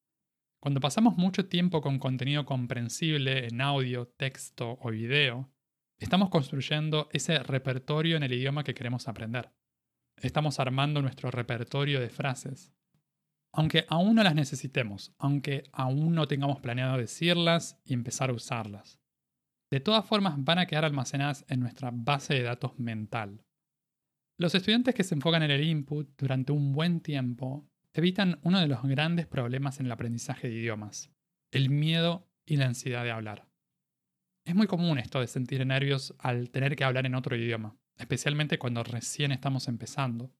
Cuando 0.64 0.80
pasamos 0.80 1.18
mucho 1.18 1.44
tiempo 1.44 1.82
con 1.82 1.98
contenido 1.98 2.46
comprensible 2.46 3.48
en 3.48 3.60
audio, 3.60 4.08
texto 4.08 4.78
o 4.80 4.90
video, 4.92 5.52
estamos 5.98 6.30
construyendo 6.30 7.10
ese 7.12 7.38
repertorio 7.40 8.16
en 8.16 8.22
el 8.22 8.32
idioma 8.32 8.64
que 8.64 8.72
queremos 8.72 9.06
aprender. 9.06 9.52
Estamos 10.16 10.58
armando 10.60 11.02
nuestro 11.02 11.30
repertorio 11.30 12.00
de 12.00 12.08
frases, 12.08 12.72
aunque 13.52 13.84
aún 13.90 14.14
no 14.14 14.22
las 14.22 14.34
necesitemos, 14.34 15.14
aunque 15.18 15.64
aún 15.70 16.14
no 16.14 16.26
tengamos 16.26 16.60
planeado 16.60 16.96
decirlas 16.96 17.78
y 17.84 17.92
empezar 17.92 18.30
a 18.30 18.32
usarlas. 18.32 18.98
De 19.70 19.80
todas 19.80 20.06
formas 20.06 20.42
van 20.42 20.60
a 20.60 20.66
quedar 20.66 20.86
almacenadas 20.86 21.44
en 21.48 21.60
nuestra 21.60 21.90
base 21.92 22.32
de 22.32 22.42
datos 22.42 22.78
mental. 22.78 23.44
Los 24.38 24.54
estudiantes 24.54 24.94
que 24.94 25.04
se 25.04 25.14
enfocan 25.14 25.42
en 25.42 25.50
el 25.50 25.62
input 25.62 26.08
durante 26.16 26.52
un 26.52 26.72
buen 26.72 27.02
tiempo 27.02 27.68
evitan 27.94 28.40
uno 28.42 28.60
de 28.60 28.66
los 28.66 28.82
grandes 28.82 29.26
problemas 29.26 29.78
en 29.78 29.86
el 29.86 29.92
aprendizaje 29.92 30.48
de 30.48 30.54
idiomas, 30.54 31.10
el 31.52 31.70
miedo 31.70 32.28
y 32.44 32.56
la 32.56 32.66
ansiedad 32.66 33.04
de 33.04 33.12
hablar. 33.12 33.48
Es 34.44 34.54
muy 34.54 34.66
común 34.66 34.98
esto 34.98 35.20
de 35.20 35.28
sentir 35.28 35.64
nervios 35.64 36.14
al 36.18 36.50
tener 36.50 36.76
que 36.76 36.84
hablar 36.84 37.06
en 37.06 37.14
otro 37.14 37.36
idioma, 37.36 37.78
especialmente 37.96 38.58
cuando 38.58 38.82
recién 38.82 39.32
estamos 39.32 39.68
empezando. 39.68 40.34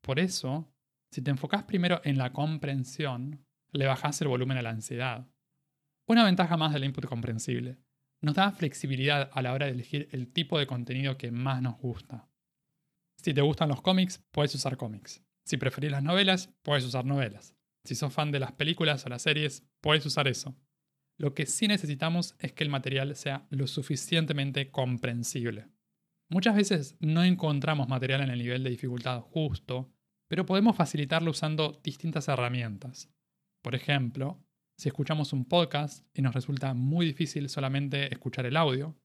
Por 0.00 0.20
eso, 0.20 0.72
si 1.10 1.20
te 1.20 1.30
enfocas 1.30 1.64
primero 1.64 2.00
en 2.04 2.16
la 2.16 2.32
comprensión, 2.32 3.44
le 3.72 3.86
bajas 3.86 4.20
el 4.22 4.28
volumen 4.28 4.56
a 4.56 4.62
la 4.62 4.70
ansiedad. 4.70 5.26
Una 6.06 6.24
ventaja 6.24 6.56
más 6.56 6.72
del 6.72 6.84
input 6.84 7.04
comprensible. 7.06 7.78
Nos 8.20 8.36
da 8.36 8.52
flexibilidad 8.52 9.28
a 9.32 9.42
la 9.42 9.52
hora 9.52 9.66
de 9.66 9.72
elegir 9.72 10.08
el 10.12 10.32
tipo 10.32 10.58
de 10.58 10.66
contenido 10.66 11.18
que 11.18 11.32
más 11.32 11.60
nos 11.60 11.76
gusta. 11.78 12.28
Si 13.16 13.34
te 13.34 13.40
gustan 13.40 13.68
los 13.68 13.82
cómics, 13.82 14.22
puedes 14.30 14.54
usar 14.54 14.76
cómics. 14.76 15.22
Si 15.44 15.56
preferís 15.56 15.90
las 15.90 16.02
novelas, 16.02 16.50
puedes 16.62 16.84
usar 16.84 17.04
novelas. 17.04 17.54
Si 17.84 17.94
sos 17.94 18.12
fan 18.12 18.30
de 18.30 18.40
las 18.40 18.52
películas 18.52 19.04
o 19.04 19.08
las 19.08 19.22
series, 19.22 19.64
puedes 19.80 20.06
usar 20.06 20.28
eso. 20.28 20.56
Lo 21.18 21.34
que 21.34 21.46
sí 21.46 21.68
necesitamos 21.68 22.34
es 22.38 22.52
que 22.52 22.64
el 22.64 22.70
material 22.70 23.14
sea 23.16 23.46
lo 23.50 23.66
suficientemente 23.66 24.70
comprensible. 24.70 25.68
Muchas 26.30 26.56
veces 26.56 26.96
no 27.00 27.24
encontramos 27.24 27.88
material 27.88 28.22
en 28.22 28.30
el 28.30 28.38
nivel 28.38 28.62
de 28.62 28.70
dificultad 28.70 29.20
justo, 29.20 29.92
pero 30.28 30.46
podemos 30.46 30.76
facilitarlo 30.76 31.30
usando 31.30 31.80
distintas 31.84 32.28
herramientas. 32.28 33.10
Por 33.62 33.74
ejemplo, 33.74 34.42
si 34.78 34.88
escuchamos 34.88 35.32
un 35.32 35.44
podcast 35.44 36.06
y 36.14 36.22
nos 36.22 36.34
resulta 36.34 36.72
muy 36.74 37.06
difícil 37.06 37.48
solamente 37.48 38.12
escuchar 38.12 38.46
el 38.46 38.56
audio, 38.56 38.96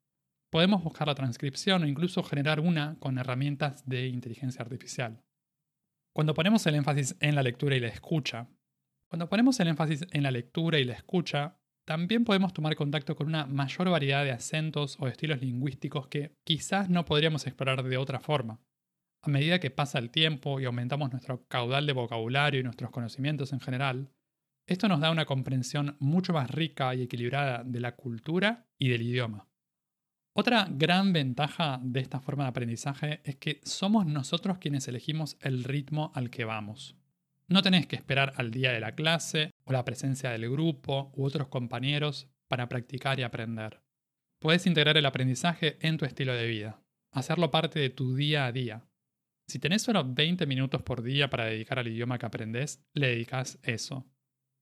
podemos 0.50 0.84
buscar 0.84 1.08
la 1.08 1.16
transcripción 1.16 1.84
o 1.84 1.88
incluso 1.88 2.24
generar 2.24 2.60
una 2.60 2.98
con 3.00 3.18
herramientas 3.18 3.86
de 3.86 4.08
inteligencia 4.08 4.62
artificial. 4.62 5.22
Cuando 6.18 6.34
ponemos 6.34 6.66
el 6.66 6.74
énfasis 6.74 7.16
en 7.20 7.36
la 7.36 7.44
lectura 7.44 7.76
y 7.76 7.80
la 7.80 7.90
escucha, 7.90 8.50
cuando 9.08 9.30
ponemos 9.30 9.60
el 9.60 9.68
énfasis 9.68 10.04
en 10.10 10.24
la 10.24 10.32
lectura 10.32 10.80
y 10.80 10.84
la 10.84 10.94
escucha, 10.94 11.60
también 11.86 12.24
podemos 12.24 12.54
tomar 12.54 12.76
contacto 12.76 13.16
con 13.16 13.28
una 13.28 13.46
mayor 13.46 13.92
variedad 13.92 14.24
de 14.24 14.32
acentos 14.32 14.98
o 15.00 15.08
estilos 15.08 15.42
lingüísticos 15.42 16.08
que 16.08 16.34
quizás 16.44 16.90
no 16.90 17.06
podríamos 17.06 17.46
explorar 17.46 17.84
de 17.84 17.98
otra 17.98 18.20
forma. 18.20 18.60
A 19.22 19.30
medida 19.30 19.60
que 19.60 19.70
pasa 19.70 20.00
el 20.00 20.10
tiempo 20.10 20.60
y 20.60 20.66
aumentamos 20.66 21.12
nuestro 21.12 21.46
caudal 21.46 21.86
de 21.86 21.94
vocabulario 21.94 22.62
y 22.62 22.64
nuestros 22.64 22.90
conocimientos 22.90 23.54
en 23.54 23.60
general, 23.60 24.10
esto 24.66 24.88
nos 24.88 25.02
da 25.02 25.12
una 25.12 25.26
comprensión 25.26 25.98
mucho 26.00 26.34
más 26.34 26.50
rica 26.50 26.96
y 26.96 27.04
equilibrada 27.04 27.64
de 27.64 27.80
la 27.80 27.96
cultura 27.96 28.66
y 28.80 28.90
del 28.90 29.04
idioma. 29.04 29.47
Otra 30.40 30.68
gran 30.70 31.14
ventaja 31.14 31.80
de 31.82 32.00
esta 32.00 32.20
forma 32.20 32.44
de 32.44 32.50
aprendizaje 32.50 33.22
es 33.24 33.38
que 33.38 33.60
somos 33.64 34.06
nosotros 34.06 34.60
quienes 34.60 34.88
elegimos 34.88 35.36
el 35.42 35.64
ritmo 35.64 36.12
al 36.14 36.30
que 36.30 36.46
vamos. 36.46 36.96
No 37.48 37.64
tenés 37.64 37.88
que 37.88 37.96
esperar 37.96 38.34
al 38.36 38.52
día 38.52 38.72
de 38.72 38.80
la 38.80 38.94
clase 38.94 39.50
o 39.64 39.72
la 39.72 39.84
presencia 39.84 40.30
del 40.30 40.48
grupo 40.48 41.12
u 41.16 41.26
otros 41.26 41.48
compañeros 41.48 42.30
para 42.48 42.70
practicar 42.70 43.20
y 43.20 43.24
aprender. 43.24 43.82
Puedes 44.40 44.68
integrar 44.68 44.96
el 44.96 45.08
aprendizaje 45.08 45.80
en 45.82 45.98
tu 45.98 46.06
estilo 46.06 46.36
de 46.36 46.46
vida, 46.46 46.84
hacerlo 47.12 47.50
parte 47.50 47.80
de 47.80 47.90
tu 47.90 48.16
día 48.16 48.46
a 48.46 48.52
día. 48.52 48.88
Si 49.48 49.58
tenés 49.58 49.82
solo 49.82 50.06
20 50.06 50.46
minutos 50.46 50.84
por 50.84 51.02
día 51.02 51.32
para 51.32 51.46
dedicar 51.46 51.80
al 51.80 51.88
idioma 51.88 52.20
que 52.20 52.28
aprendes, 52.28 52.86
le 52.94 53.08
dedicas 53.08 53.58
eso. 53.64 54.06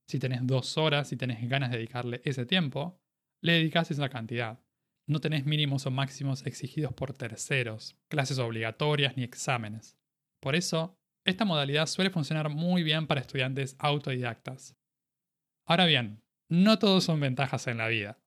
Si 0.07 0.19
tenés 0.19 0.47
dos 0.47 0.77
horas 0.77 1.11
y 1.11 1.17
tenés 1.17 1.49
ganas 1.49 1.71
de 1.71 1.79
dedicarle 1.79 2.21
ese 2.23 2.45
tiempo, 2.45 2.97
le 3.41 3.53
dedicas 3.55 3.91
esa 3.91 4.07
cantidad. 4.07 4.64
No 5.07 5.19
tenés 5.19 5.45
mínimos 5.45 5.85
o 5.85 5.91
máximos 5.91 6.45
exigidos 6.45 6.93
por 6.93 7.13
terceros, 7.13 7.95
clases 8.07 8.39
obligatorias 8.39 9.15
ni 9.17 9.23
exámenes. 9.23 9.97
Por 10.41 10.55
eso, 10.55 10.97
esta 11.25 11.45
modalidad 11.45 11.85
suele 11.87 12.09
funcionar 12.09 12.49
muy 12.49 12.83
bien 12.83 13.07
para 13.07 13.21
estudiantes 13.21 13.75
autodidactas. 13.79 14.75
Ahora 15.65 15.85
bien, 15.85 16.23
no 16.49 16.79
todos 16.79 17.03
son 17.03 17.19
ventajas 17.19 17.67
en 17.67 17.77
la 17.77 17.87
vida. 17.87 18.19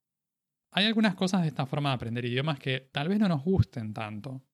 Hay 0.71 0.85
algunas 0.85 1.15
cosas 1.15 1.43
de 1.43 1.49
esta 1.49 1.67
forma 1.67 1.91
de 1.91 1.95
aprender 1.97 2.25
idiomas 2.25 2.59
que 2.59 2.81
tal 2.93 3.09
vez 3.09 3.19
no 3.19 3.29
nos 3.29 3.43
gusten 3.43 3.95
tanto. 3.95 4.45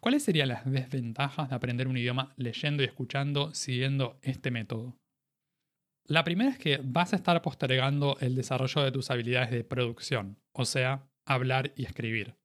¿Cuáles 0.00 0.24
serían 0.24 0.48
las 0.48 0.68
desventajas 0.68 1.48
de 1.48 1.54
aprender 1.54 1.86
un 1.86 1.96
idioma 1.96 2.32
leyendo 2.36 2.82
y 2.82 2.86
escuchando 2.86 3.54
siguiendo 3.54 4.18
este 4.22 4.50
método? 4.50 4.98
La 6.06 6.24
primera 6.24 6.50
es 6.50 6.58
que 6.58 6.80
vas 6.82 7.12
a 7.12 7.16
estar 7.16 7.40
postergando 7.42 8.16
el 8.20 8.34
desarrollo 8.34 8.82
de 8.82 8.90
tus 8.90 9.10
habilidades 9.10 9.50
de 9.50 9.62
producción, 9.62 10.40
o 10.52 10.64
sea, 10.64 11.08
hablar 11.34 11.72
y 11.76 11.84
escribir. 11.84 12.36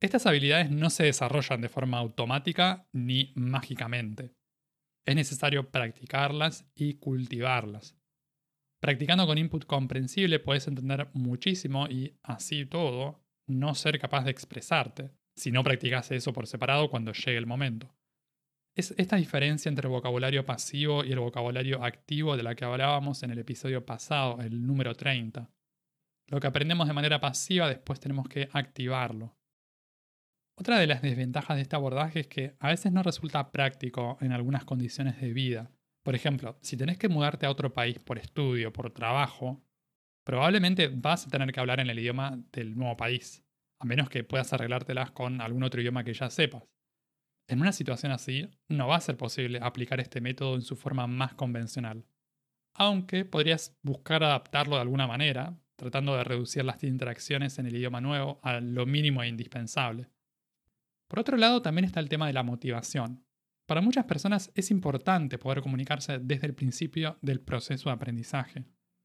Estas 0.00 0.26
habilidades 0.26 0.70
no 0.70 0.90
se 0.90 1.04
desarrollan 1.04 1.60
de 1.60 1.68
forma 1.68 1.98
automática 1.98 2.88
ni 2.92 3.32
mágicamente 3.34 4.38
es 5.08 5.16
necesario 5.16 5.70
practicarlas 5.70 6.70
y 6.74 6.98
cultivarlas. 6.98 7.96
Practicando 8.78 9.26
con 9.26 9.38
input 9.38 9.64
comprensible 9.64 10.38
puedes 10.38 10.68
entender 10.68 11.08
muchísimo 11.14 11.88
y, 11.88 12.18
así 12.22 12.66
todo, 12.66 13.24
no 13.46 13.74
ser 13.74 13.98
capaz 13.98 14.24
de 14.24 14.32
expresarte, 14.32 15.10
si 15.34 15.50
no 15.50 15.64
practicas 15.64 16.10
eso 16.10 16.34
por 16.34 16.46
separado 16.46 16.90
cuando 16.90 17.14
llegue 17.14 17.38
el 17.38 17.46
momento. 17.46 17.96
Es 18.76 18.94
esta 18.98 19.16
diferencia 19.16 19.70
entre 19.70 19.88
el 19.88 19.94
vocabulario 19.94 20.44
pasivo 20.44 21.02
y 21.02 21.12
el 21.12 21.20
vocabulario 21.20 21.82
activo 21.82 22.36
de 22.36 22.42
la 22.42 22.54
que 22.54 22.66
hablábamos 22.66 23.22
en 23.22 23.30
el 23.30 23.38
episodio 23.38 23.86
pasado, 23.86 24.42
el 24.42 24.66
número 24.66 24.94
30. 24.94 25.50
Lo 26.28 26.40
que 26.40 26.46
aprendemos 26.46 26.86
de 26.86 26.92
manera 26.92 27.20
pasiva 27.20 27.68
después 27.68 28.00
tenemos 28.00 28.28
que 28.28 28.48
activarlo. 28.52 29.34
Otra 30.56 30.78
de 30.78 30.86
las 30.86 31.00
desventajas 31.00 31.56
de 31.56 31.62
este 31.62 31.76
abordaje 31.76 32.20
es 32.20 32.26
que 32.26 32.54
a 32.58 32.68
veces 32.68 32.92
no 32.92 33.02
resulta 33.02 33.50
práctico 33.50 34.18
en 34.20 34.32
algunas 34.32 34.64
condiciones 34.64 35.20
de 35.20 35.32
vida. 35.32 35.70
Por 36.02 36.14
ejemplo, 36.14 36.58
si 36.62 36.76
tenés 36.76 36.98
que 36.98 37.08
mudarte 37.08 37.46
a 37.46 37.50
otro 37.50 37.72
país 37.72 37.98
por 37.98 38.18
estudio, 38.18 38.72
por 38.72 38.90
trabajo, 38.90 39.62
probablemente 40.24 40.88
vas 40.88 41.26
a 41.26 41.30
tener 41.30 41.50
que 41.52 41.60
hablar 41.60 41.80
en 41.80 41.88
el 41.88 41.98
idioma 41.98 42.42
del 42.52 42.76
nuevo 42.76 42.96
país, 42.96 43.42
a 43.80 43.86
menos 43.86 44.10
que 44.10 44.24
puedas 44.24 44.52
arreglártelas 44.52 45.12
con 45.12 45.40
algún 45.40 45.62
otro 45.62 45.80
idioma 45.80 46.04
que 46.04 46.12
ya 46.12 46.28
sepas. 46.28 46.64
En 47.48 47.60
una 47.60 47.72
situación 47.72 48.12
así, 48.12 48.50
no 48.68 48.88
va 48.88 48.96
a 48.96 49.00
ser 49.00 49.16
posible 49.16 49.60
aplicar 49.62 50.00
este 50.00 50.20
método 50.20 50.56
en 50.56 50.62
su 50.62 50.76
forma 50.76 51.06
más 51.06 51.34
convencional. 51.34 52.04
Aunque 52.74 53.24
podrías 53.24 53.78
buscar 53.82 54.22
adaptarlo 54.22 54.76
de 54.76 54.82
alguna 54.82 55.06
manera, 55.06 55.56
tratando 55.78 56.16
de 56.16 56.24
reducir 56.24 56.64
las 56.64 56.82
interacciones 56.82 57.58
en 57.58 57.66
el 57.66 57.76
idioma 57.76 58.00
nuevo 58.00 58.40
a 58.42 58.60
lo 58.60 58.84
mínimo 58.84 59.22
e 59.22 59.28
indispensable. 59.28 60.10
Por 61.06 61.20
otro 61.20 61.36
lado, 61.36 61.62
también 61.62 61.84
está 61.84 62.00
el 62.00 62.08
tema 62.08 62.26
de 62.26 62.32
la 62.32 62.42
motivación. 62.42 63.24
Para 63.64 63.80
muchas 63.80 64.04
personas 64.04 64.50
es 64.54 64.70
importante 64.72 65.38
poder 65.38 65.62
comunicarse 65.62 66.18
desde 66.18 66.48
el 66.48 66.54
principio 66.54 67.16
del 67.22 67.40
proceso 67.40 67.88
de 67.88 67.94
aprendizaje. 67.94 68.64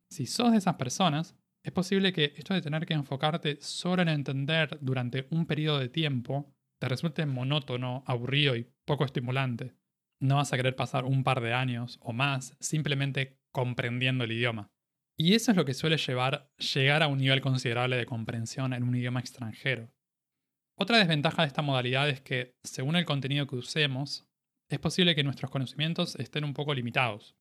Si 0.10 0.25
sos 0.25 0.51
de 0.51 0.58
esas 0.58 0.75
personas, 0.75 1.36
es 1.63 1.72
posible 1.72 2.12
que 2.12 2.34
esto 2.38 2.56
de 2.56 2.62
tener 2.62 2.88
que 2.88 2.96
enfocarte 2.96 3.58
solo 3.62 4.01
en 4.01 4.10
entender 4.10 4.80
durante 4.82 5.27
un 5.30 5.46
periodo 5.46 5.80
de 5.80 5.89
tiempo 5.89 6.51
te 6.80 6.89
resulte 6.89 7.25
monótono, 7.27 8.03
aburrido 8.08 8.56
y 8.56 8.68
poco 8.84 9.06
estimulante. 9.06 9.75
No 10.20 10.38
vas 10.38 10.51
a 10.51 10.58
querer 10.58 10.75
pasar 10.75 11.06
un 11.06 11.24
par 11.24 11.39
de 11.39 11.53
años 11.53 12.00
o 12.01 12.13
más 12.13 12.58
simplemente 12.60 13.39
comprendiendo 13.51 14.24
el 14.24 14.32
idioma. 14.32 14.73
Y 15.17 15.36
eso 15.36 15.51
es 15.51 15.58
lo 15.58 15.65
que 15.65 15.74
suele 15.74 15.98
llevar 15.98 16.50
llegar 16.58 17.03
a 17.03 17.08
un 17.08 17.20
nivel 17.20 17.41
considerable 17.41 17.98
de 17.98 18.05
comprensión 18.05 18.74
en 18.74 18.84
un 18.84 18.96
idioma 18.96 19.20
extranjero. 19.20 19.91
Otra 20.75 20.98
desventaja 20.98 21.43
de 21.43 21.48
esta 21.48 21.62
modalidad 21.62 22.10
es 22.10 22.22
que, 22.22 22.55
según 22.63 22.96
el 22.96 23.05
contenido 23.05 23.46
que 23.46 23.55
usemos, 23.55 24.27
es 24.70 24.79
posible 24.79 25.13
que 25.13 25.24
nuestros 25.24 25.51
conocimientos 25.51 26.15
estén 26.15 26.43
un 26.43 26.53
poco 26.55 26.74
limitados. 26.74 27.36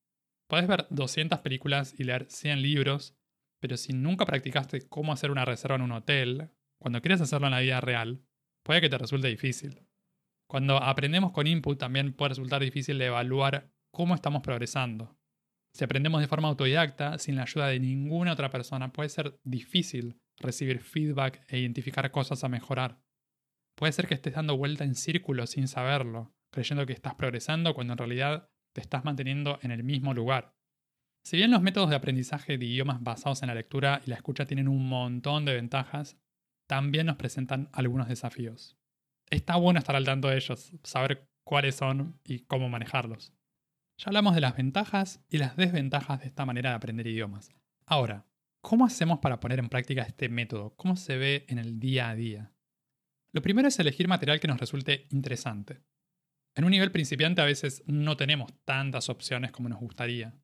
Puedes 0.48 0.66
ver 0.66 0.86
200 0.90 1.40
películas 1.40 1.94
y 1.98 2.04
leer 2.04 2.26
100 2.28 2.60
libros, 2.60 3.16
pero 3.58 3.78
si 3.78 3.94
nunca 3.94 4.26
practicaste 4.26 4.86
cómo 4.88 5.12
hacer 5.12 5.30
una 5.30 5.46
reserva 5.46 5.76
en 5.76 5.82
un 5.82 5.92
hotel, 5.92 6.50
cuando 6.78 7.00
quieres 7.00 7.22
hacerlo 7.22 7.46
en 7.46 7.52
la 7.52 7.60
vida 7.60 7.80
real, 7.80 8.22
puede 8.62 8.82
que 8.82 8.90
te 8.90 8.98
resulte 8.98 9.28
difícil. 9.28 9.86
Cuando 10.46 10.76
aprendemos 10.76 11.32
con 11.32 11.46
input 11.46 11.78
también 11.78 12.12
puede 12.12 12.30
resultar 12.30 12.60
difícil 12.60 13.00
evaluar 13.00 13.72
cómo 13.90 14.14
estamos 14.14 14.42
progresando. 14.42 15.16
Si 15.74 15.84
aprendemos 15.84 16.20
de 16.20 16.28
forma 16.28 16.48
autodidacta, 16.48 17.18
sin 17.18 17.36
la 17.36 17.42
ayuda 17.42 17.68
de 17.68 17.80
ninguna 17.80 18.32
otra 18.32 18.50
persona, 18.50 18.92
puede 18.92 19.08
ser 19.08 19.38
difícil 19.42 20.20
recibir 20.38 20.80
feedback 20.80 21.44
e 21.48 21.58
identificar 21.58 22.10
cosas 22.10 22.44
a 22.44 22.48
mejorar. 22.48 23.00
Puede 23.74 23.92
ser 23.92 24.06
que 24.06 24.14
estés 24.14 24.34
dando 24.34 24.56
vuelta 24.56 24.84
en 24.84 24.94
círculo 24.94 25.46
sin 25.46 25.68
saberlo, 25.68 26.34
creyendo 26.52 26.84
que 26.84 26.92
estás 26.92 27.14
progresando 27.14 27.74
cuando 27.74 27.94
en 27.94 27.98
realidad 27.98 28.50
te 28.74 28.82
estás 28.82 29.04
manteniendo 29.04 29.58
en 29.62 29.70
el 29.70 29.82
mismo 29.82 30.12
lugar. 30.12 30.54
Si 31.24 31.36
bien 31.36 31.50
los 31.50 31.62
métodos 31.62 31.88
de 31.88 31.96
aprendizaje 31.96 32.58
de 32.58 32.66
idiomas 32.66 33.02
basados 33.02 33.42
en 33.42 33.48
la 33.48 33.54
lectura 33.54 34.02
y 34.04 34.10
la 34.10 34.16
escucha 34.16 34.44
tienen 34.44 34.68
un 34.68 34.88
montón 34.88 35.44
de 35.44 35.54
ventajas, 35.54 36.18
también 36.68 37.06
nos 37.06 37.16
presentan 37.16 37.68
algunos 37.72 38.08
desafíos. 38.08 38.76
Está 39.30 39.56
bueno 39.56 39.78
estar 39.78 39.96
al 39.96 40.04
tanto 40.04 40.28
de 40.28 40.36
ellos, 40.36 40.72
saber 40.82 41.28
cuáles 41.44 41.76
son 41.76 42.20
y 42.24 42.40
cómo 42.40 42.68
manejarlos. 42.68 43.32
Ya 44.02 44.08
hablamos 44.08 44.34
de 44.34 44.40
las 44.40 44.56
ventajas 44.56 45.24
y 45.28 45.38
las 45.38 45.54
desventajas 45.54 46.18
de 46.18 46.26
esta 46.26 46.44
manera 46.44 46.70
de 46.70 46.76
aprender 46.76 47.06
idiomas. 47.06 47.52
Ahora, 47.86 48.26
¿cómo 48.60 48.84
hacemos 48.84 49.20
para 49.20 49.38
poner 49.38 49.60
en 49.60 49.68
práctica 49.68 50.02
este 50.02 50.28
método? 50.28 50.74
¿Cómo 50.74 50.96
se 50.96 51.16
ve 51.16 51.44
en 51.48 51.60
el 51.60 51.78
día 51.78 52.08
a 52.08 52.16
día? 52.16 52.52
Lo 53.32 53.42
primero 53.42 53.68
es 53.68 53.78
elegir 53.78 54.08
material 54.08 54.40
que 54.40 54.48
nos 54.48 54.58
resulte 54.58 55.06
interesante. 55.10 55.84
En 56.56 56.64
un 56.64 56.72
nivel 56.72 56.90
principiante 56.90 57.42
a 57.42 57.44
veces 57.44 57.84
no 57.86 58.16
tenemos 58.16 58.52
tantas 58.64 59.08
opciones 59.08 59.52
como 59.52 59.68
nos 59.68 59.78
gustaría. 59.78 60.34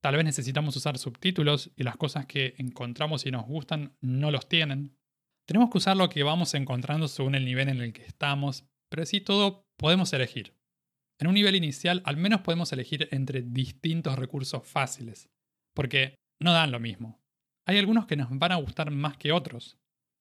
Tal 0.00 0.14
vez 0.14 0.24
necesitamos 0.24 0.76
usar 0.76 0.96
subtítulos 0.96 1.72
y 1.74 1.82
las 1.82 1.96
cosas 1.96 2.26
que 2.26 2.54
encontramos 2.58 3.26
y 3.26 3.32
nos 3.32 3.46
gustan 3.46 3.96
no 4.00 4.30
los 4.30 4.48
tienen. 4.48 4.96
Tenemos 5.44 5.70
que 5.70 5.78
usar 5.78 5.96
lo 5.96 6.08
que 6.08 6.22
vamos 6.22 6.54
encontrando 6.54 7.08
según 7.08 7.34
el 7.34 7.46
nivel 7.46 7.68
en 7.68 7.80
el 7.80 7.92
que 7.92 8.04
estamos, 8.04 8.64
pero 8.88 9.02
así 9.02 9.20
todo 9.20 9.66
podemos 9.76 10.12
elegir. 10.12 10.61
En 11.20 11.28
un 11.28 11.34
nivel 11.34 11.54
inicial 11.54 12.02
al 12.04 12.16
menos 12.16 12.40
podemos 12.40 12.72
elegir 12.72 13.08
entre 13.10 13.42
distintos 13.42 14.18
recursos 14.18 14.66
fáciles, 14.66 15.28
porque 15.74 16.16
no 16.40 16.52
dan 16.52 16.72
lo 16.72 16.80
mismo. 16.80 17.20
Hay 17.66 17.78
algunos 17.78 18.06
que 18.06 18.16
nos 18.16 18.28
van 18.30 18.52
a 18.52 18.56
gustar 18.56 18.90
más 18.90 19.16
que 19.16 19.32
otros, 19.32 19.78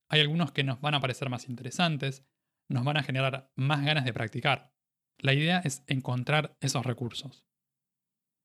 hay 0.09 0.21
algunos 0.21 0.51
que 0.51 0.63
nos 0.63 0.81
van 0.81 0.93
a 0.93 0.99
parecer 0.99 1.29
más 1.29 1.47
interesantes, 1.47 2.23
nos 2.69 2.83
van 2.83 2.97
a 2.97 3.03
generar 3.03 3.49
más 3.55 3.83
ganas 3.83 4.05
de 4.05 4.13
practicar. 4.13 4.73
La 5.19 5.33
idea 5.33 5.59
es 5.59 5.83
encontrar 5.87 6.55
esos 6.59 6.85
recursos. 6.85 7.45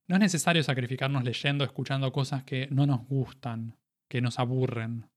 No 0.08 0.16
es 0.16 0.20
necesario 0.20 0.62
sacrificarnos 0.62 1.24
leyendo 1.24 1.64
o 1.64 1.66
escuchando 1.66 2.12
cosas 2.12 2.44
que 2.44 2.68
no 2.70 2.86
nos 2.86 3.06
gustan, 3.08 3.76
que 4.08 4.20
nos 4.20 4.38
aburren. 4.38 5.08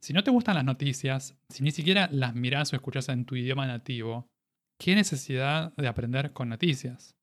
Si 0.00 0.12
no 0.12 0.22
te 0.22 0.30
gustan 0.30 0.54
las 0.54 0.64
noticias, 0.64 1.36
si 1.50 1.64
ni 1.64 1.72
siquiera 1.72 2.08
las 2.12 2.34
mirás 2.34 2.72
o 2.72 2.76
escuchás 2.76 3.08
en 3.08 3.24
tu 3.24 3.34
idioma 3.34 3.66
nativo, 3.66 4.28
¿qué 4.78 4.94
necesidad 4.94 5.74
de 5.76 5.88
aprender 5.88 6.32
con 6.32 6.48
noticias? 6.48 7.16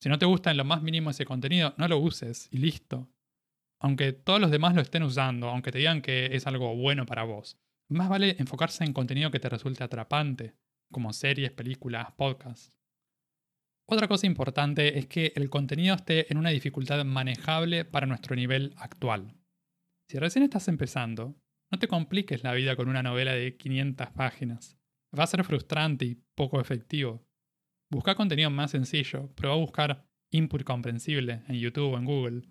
Si 0.00 0.08
no 0.08 0.18
te 0.18 0.26
gusta 0.26 0.50
en 0.50 0.56
lo 0.56 0.64
más 0.64 0.82
mínimo 0.82 1.10
ese 1.10 1.24
contenido, 1.24 1.74
no 1.76 1.88
lo 1.88 1.98
uses 1.98 2.48
y 2.50 2.58
listo. 2.58 3.08
Aunque 3.80 4.12
todos 4.12 4.40
los 4.40 4.50
demás 4.50 4.74
lo 4.74 4.82
estén 4.82 5.04
usando, 5.04 5.48
aunque 5.48 5.72
te 5.72 5.78
digan 5.78 6.02
que 6.02 6.26
es 6.34 6.46
algo 6.46 6.76
bueno 6.76 7.06
para 7.06 7.22
vos, 7.22 7.58
más 7.88 8.08
vale 8.08 8.36
enfocarse 8.38 8.84
en 8.84 8.92
contenido 8.92 9.30
que 9.30 9.40
te 9.40 9.48
resulte 9.48 9.82
atrapante, 9.82 10.54
como 10.90 11.12
series, 11.12 11.52
películas, 11.52 12.12
podcasts. 12.12 12.72
Otra 13.86 14.08
cosa 14.08 14.26
importante 14.26 14.98
es 14.98 15.06
que 15.06 15.32
el 15.36 15.48
contenido 15.48 15.94
esté 15.94 16.30
en 16.30 16.38
una 16.38 16.50
dificultad 16.50 17.02
manejable 17.04 17.84
para 17.84 18.06
nuestro 18.06 18.36
nivel 18.36 18.74
actual. 18.76 19.34
Si 20.10 20.18
recién 20.18 20.42
estás 20.42 20.68
empezando, 20.68 21.36
no 21.70 21.78
te 21.78 21.88
compliques 21.88 22.42
la 22.42 22.52
vida 22.52 22.76
con 22.76 22.88
una 22.88 23.02
novela 23.02 23.32
de 23.32 23.56
500 23.56 24.10
páginas. 24.10 24.77
Va 25.16 25.24
a 25.24 25.28
ser 25.28 25.44
frustrante 25.44 26.04
y 26.04 26.22
poco 26.34 26.60
efectivo. 26.60 27.26
Busca 27.90 28.14
contenido 28.14 28.50
más 28.50 28.72
sencillo. 28.72 29.32
Prueba 29.34 29.56
a 29.56 29.60
buscar 29.60 30.08
input 30.30 30.64
comprensible 30.64 31.42
en 31.48 31.56
YouTube 31.56 31.94
o 31.94 31.98
en 31.98 32.04
Google. 32.04 32.42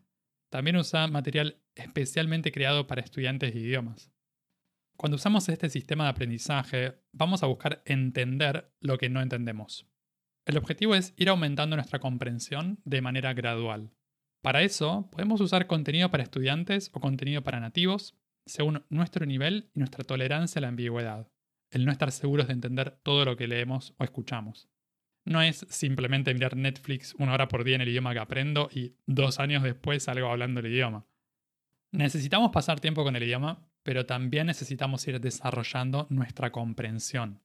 También 0.50 0.78
usa 0.78 1.08
material 1.08 1.62
especialmente 1.76 2.52
creado 2.52 2.88
para 2.88 3.02
estudiantes 3.02 3.54
de 3.54 3.60
idiomas. 3.60 4.12
Cuando 4.98 5.16
usamos 5.16 5.48
este 5.50 5.70
sistema 5.70 6.06
de 6.06 6.10
aprendizaje, 6.10 6.96
vamos 7.12 7.44
a 7.44 7.48
buscar 7.48 7.84
entender 7.86 8.74
lo 8.80 8.98
que 8.98 9.10
no 9.10 9.22
entendemos. 9.22 9.88
El 10.46 10.58
objetivo 10.58 10.96
es 10.96 11.14
ir 11.18 11.30
aumentando 11.30 11.76
nuestra 11.76 12.00
comprensión 12.00 12.80
de 12.84 13.02
manera 13.02 13.34
gradual. 13.34 13.92
Para 14.42 14.64
eso, 14.64 15.10
podemos 15.12 15.40
usar 15.42 15.68
contenido 15.68 16.10
para 16.10 16.24
estudiantes 16.24 16.90
o 16.94 17.00
contenido 17.00 17.44
para 17.44 17.60
nativos, 17.60 18.16
según 18.46 18.86
nuestro 18.90 19.26
nivel 19.26 19.70
y 19.76 19.80
nuestra 19.80 20.04
tolerancia 20.04 20.60
a 20.60 20.62
la 20.62 20.70
ambigüedad, 20.70 21.30
el 21.72 21.86
no 21.86 21.92
estar 21.92 22.12
seguros 22.12 22.48
de 22.48 22.54
entender 22.54 22.92
todo 23.04 23.26
lo 23.26 23.38
que 23.38 23.48
leemos 23.48 23.94
o 23.98 24.04
escuchamos. 24.04 24.70
No 25.26 25.42
es 25.42 25.66
simplemente 25.70 26.34
mirar 26.34 26.56
Netflix 26.56 27.14
una 27.18 27.34
hora 27.34 27.48
por 27.48 27.64
día 27.64 27.76
en 27.76 27.82
el 27.82 27.90
idioma 27.90 28.14
que 28.14 28.20
aprendo 28.20 28.70
y 28.72 28.96
dos 29.06 29.40
años 29.40 29.64
después 29.64 30.04
salgo 30.04 30.30
hablando 30.30 30.62
el 30.62 30.68
idioma. 30.68 31.06
Necesitamos 31.92 32.52
pasar 32.52 32.80
tiempo 32.80 33.04
con 33.04 33.16
el 33.16 33.24
idioma, 33.24 33.70
pero 33.84 34.06
también 34.06 34.48
necesitamos 34.48 35.08
ir 35.08 35.20
desarrollando 35.20 36.08
nuestra 36.10 36.52
comprensión. 36.52 37.42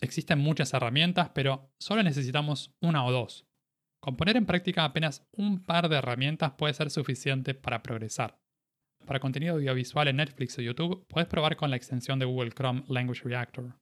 Existen 0.00 0.38
muchas 0.38 0.74
herramientas, 0.74 1.30
pero 1.34 1.72
solo 1.78 2.02
necesitamos 2.02 2.74
una 2.80 3.04
o 3.06 3.12
dos. 3.12 3.46
Con 4.00 4.16
poner 4.16 4.36
en 4.36 4.46
práctica 4.46 4.84
apenas 4.84 5.26
un 5.32 5.62
par 5.62 5.88
de 5.88 5.96
herramientas 5.96 6.52
puede 6.52 6.74
ser 6.74 6.90
suficiente 6.90 7.54
para 7.54 7.82
progresar. 7.82 8.38
Para 9.06 9.20
contenido 9.20 9.54
audiovisual 9.54 10.08
en 10.08 10.16
Netflix 10.16 10.58
o 10.58 10.62
YouTube, 10.62 11.06
puedes 11.06 11.28
probar 11.28 11.56
con 11.56 11.70
la 11.70 11.76
extensión 11.76 12.18
de 12.18 12.26
Google 12.26 12.50
Chrome 12.50 12.82
Language 12.88 13.22
Reactor. 13.22 13.78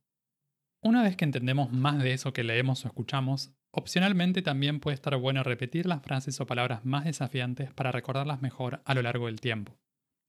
Una 0.82 1.02
vez 1.02 1.16
que 1.16 1.24
entendemos 1.24 1.72
más 1.72 2.02
de 2.02 2.12
eso 2.12 2.34
que 2.34 2.44
leemos 2.44 2.84
o 2.84 2.88
escuchamos, 2.88 3.54
opcionalmente 3.70 4.42
también 4.42 4.80
puede 4.80 4.96
estar 4.96 5.16
bueno 5.16 5.42
repetir 5.42 5.86
las 5.86 6.02
frases 6.02 6.38
o 6.40 6.46
palabras 6.46 6.84
más 6.84 7.06
desafiantes 7.06 7.72
para 7.72 7.90
recordarlas 7.90 8.42
mejor 8.42 8.82
a 8.84 8.94
lo 8.94 9.00
largo 9.00 9.26
del 9.26 9.40
tiempo. 9.40 9.78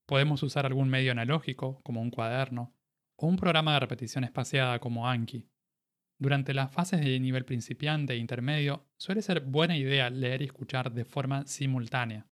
Podemos 0.07 0.41
usar 0.43 0.65
algún 0.65 0.87
medio 0.87 1.11
analógico, 1.11 1.81
como 1.83 2.01
un 2.01 2.09
cuaderno, 2.09 2.73
o 3.17 3.27
un 3.27 3.35
programa 3.35 3.73
de 3.73 3.81
repetición 3.81 4.23
espaciada 4.23 4.79
como 4.79 5.09
Anki. 5.09 5.49
Durante 6.17 6.53
las 6.53 6.71
fases 6.71 7.01
de 7.01 7.19
nivel 7.19 7.43
principiante 7.43 8.13
e 8.13 8.17
intermedio, 8.17 8.87
suele 8.95 9.21
ser 9.21 9.41
buena 9.41 9.75
idea 9.75 10.09
leer 10.09 10.41
y 10.41 10.45
escuchar 10.45 10.93
de 10.93 11.03
forma 11.03 11.45
simultánea. 11.47 12.27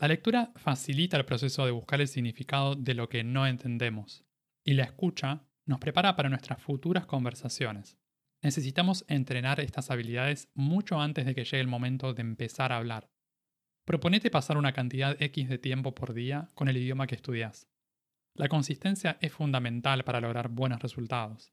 La 0.00 0.08
lectura 0.08 0.50
facilita 0.56 1.18
el 1.18 1.26
proceso 1.26 1.66
de 1.66 1.72
buscar 1.72 2.00
el 2.00 2.08
significado 2.08 2.74
de 2.74 2.94
lo 2.94 3.10
que 3.10 3.22
no 3.22 3.46
entendemos, 3.46 4.24
y 4.64 4.72
la 4.72 4.84
escucha 4.84 5.44
nos 5.66 5.78
prepara 5.78 6.16
para 6.16 6.30
nuestras 6.30 6.62
futuras 6.62 7.04
conversaciones. 7.04 7.98
Necesitamos 8.40 9.04
entrenar 9.08 9.60
estas 9.60 9.90
habilidades 9.90 10.48
mucho 10.54 10.98
antes 10.98 11.26
de 11.26 11.34
que 11.34 11.44
llegue 11.44 11.60
el 11.60 11.66
momento 11.66 12.14
de 12.14 12.22
empezar 12.22 12.72
a 12.72 12.78
hablar. 12.78 13.10
Proponete 13.84 14.30
pasar 14.30 14.56
una 14.56 14.72
cantidad 14.72 15.20
X 15.20 15.50
de 15.50 15.58
tiempo 15.58 15.94
por 15.94 16.14
día 16.14 16.50
con 16.54 16.68
el 16.68 16.78
idioma 16.78 17.06
que 17.06 17.16
estudias. 17.16 17.68
La 18.34 18.48
consistencia 18.48 19.18
es 19.20 19.34
fundamental 19.34 20.04
para 20.04 20.22
lograr 20.22 20.48
buenos 20.48 20.80
resultados. 20.80 21.52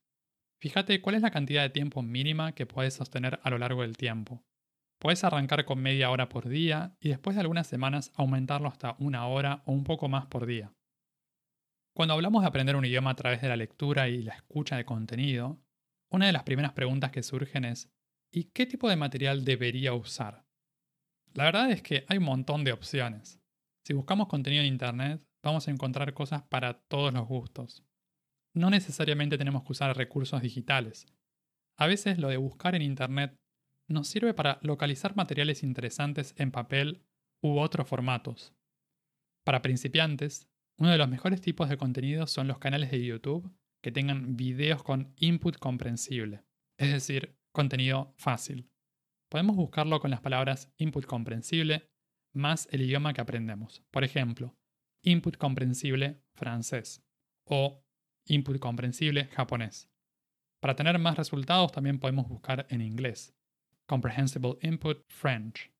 Fíjate 0.61 1.01
cuál 1.01 1.15
es 1.15 1.21
la 1.21 1.31
cantidad 1.31 1.63
de 1.63 1.69
tiempo 1.69 2.01
mínima 2.01 2.53
que 2.53 2.65
puedes 2.65 2.93
sostener 2.93 3.41
a 3.43 3.49
lo 3.49 3.57
largo 3.57 3.81
del 3.81 3.97
tiempo. 3.97 4.46
Puedes 4.99 5.23
arrancar 5.23 5.65
con 5.65 5.79
media 5.79 6.09
hora 6.09 6.27
por 6.27 6.49
día 6.49 6.95
y 6.99 7.09
después 7.09 7.35
de 7.35 7.41
algunas 7.41 7.67
semanas 7.67 8.11
aumentarlo 8.15 8.67
hasta 8.67 8.95
una 8.99 9.27
hora 9.27 9.61
o 9.65 9.71
un 9.71 9.83
poco 9.83 10.09
más 10.09 10.25
por 10.25 10.45
día. 10.45 10.73
Cuando 11.93 12.13
hablamos 12.13 12.41
de 12.41 12.47
aprender 12.47 12.75
un 12.75 12.85
idioma 12.85 13.11
a 13.11 13.15
través 13.15 13.41
de 13.41 13.49
la 13.49 13.55
lectura 13.55 14.09
y 14.09 14.23
la 14.23 14.33
escucha 14.33 14.75
de 14.75 14.85
contenido, 14.85 15.61
una 16.09 16.27
de 16.27 16.31
las 16.31 16.43
primeras 16.43 16.73
preguntas 16.73 17.11
que 17.11 17.23
surgen 17.23 17.65
es 17.65 17.91
¿y 18.31 18.45
qué 18.45 18.65
tipo 18.65 18.89
de 18.89 18.95
material 18.95 19.45
debería 19.45 19.93
usar? 19.93 20.45
La 21.33 21.43
verdad 21.43 21.69
es 21.69 21.81
que 21.81 22.05
hay 22.07 22.17
un 22.17 22.23
montón 22.23 22.63
de 22.63 22.71
opciones. 22.71 23.39
Si 23.85 23.93
buscamos 23.93 24.27
contenido 24.27 24.63
en 24.63 24.69
Internet, 24.69 25.23
vamos 25.43 25.67
a 25.67 25.71
encontrar 25.71 26.13
cosas 26.13 26.43
para 26.43 26.81
todos 26.87 27.13
los 27.13 27.27
gustos. 27.27 27.83
No 28.53 28.69
necesariamente 28.69 29.37
tenemos 29.37 29.63
que 29.63 29.73
usar 29.73 29.95
recursos 29.95 30.41
digitales. 30.41 31.05
A 31.77 31.85
veces 31.85 32.17
lo 32.17 32.29
de 32.29 32.37
buscar 32.37 32.73
en 32.73 32.81
Internet 32.81 33.37
nos 33.87 34.07
sirve 34.07 34.33
para 34.33 34.59
localizar 34.61 35.15
materiales 35.15 35.63
interesantes 35.63 36.33
en 36.37 36.51
papel 36.51 37.03
u 37.41 37.59
otros 37.59 37.87
formatos. 37.87 38.53
Para 39.43 39.61
principiantes, 39.61 40.47
uno 40.77 40.91
de 40.91 40.97
los 40.97 41.09
mejores 41.09 41.41
tipos 41.41 41.69
de 41.69 41.77
contenido 41.77 42.27
son 42.27 42.47
los 42.47 42.59
canales 42.59 42.91
de 42.91 43.03
YouTube 43.03 43.51
que 43.81 43.91
tengan 43.91 44.35
videos 44.35 44.83
con 44.83 45.13
input 45.17 45.57
comprensible, 45.57 46.43
es 46.77 46.91
decir, 46.91 47.37
contenido 47.51 48.13
fácil. 48.17 48.69
Podemos 49.29 49.55
buscarlo 49.55 49.99
con 49.99 50.11
las 50.11 50.21
palabras 50.21 50.71
input 50.77 51.05
comprensible 51.05 51.89
más 52.33 52.67
el 52.71 52.81
idioma 52.81 53.13
que 53.13 53.21
aprendemos. 53.21 53.83
Por 53.91 54.03
ejemplo, 54.03 54.55
input 55.01 55.37
comprensible 55.37 56.21
francés 56.33 57.03
o 57.45 57.83
input 58.25 58.59
comprensible 58.59 59.25
japonés. 59.25 59.89
Para 60.59 60.75
tener 60.75 60.97
más 60.99 61.17
resultados 61.17 61.71
también 61.71 61.99
podemos 61.99 62.27
buscar 62.27 62.67
en 62.69 62.81
inglés. 62.81 63.36
Comprehensible 63.87 64.57
Input 64.61 65.03
French. 65.09 65.71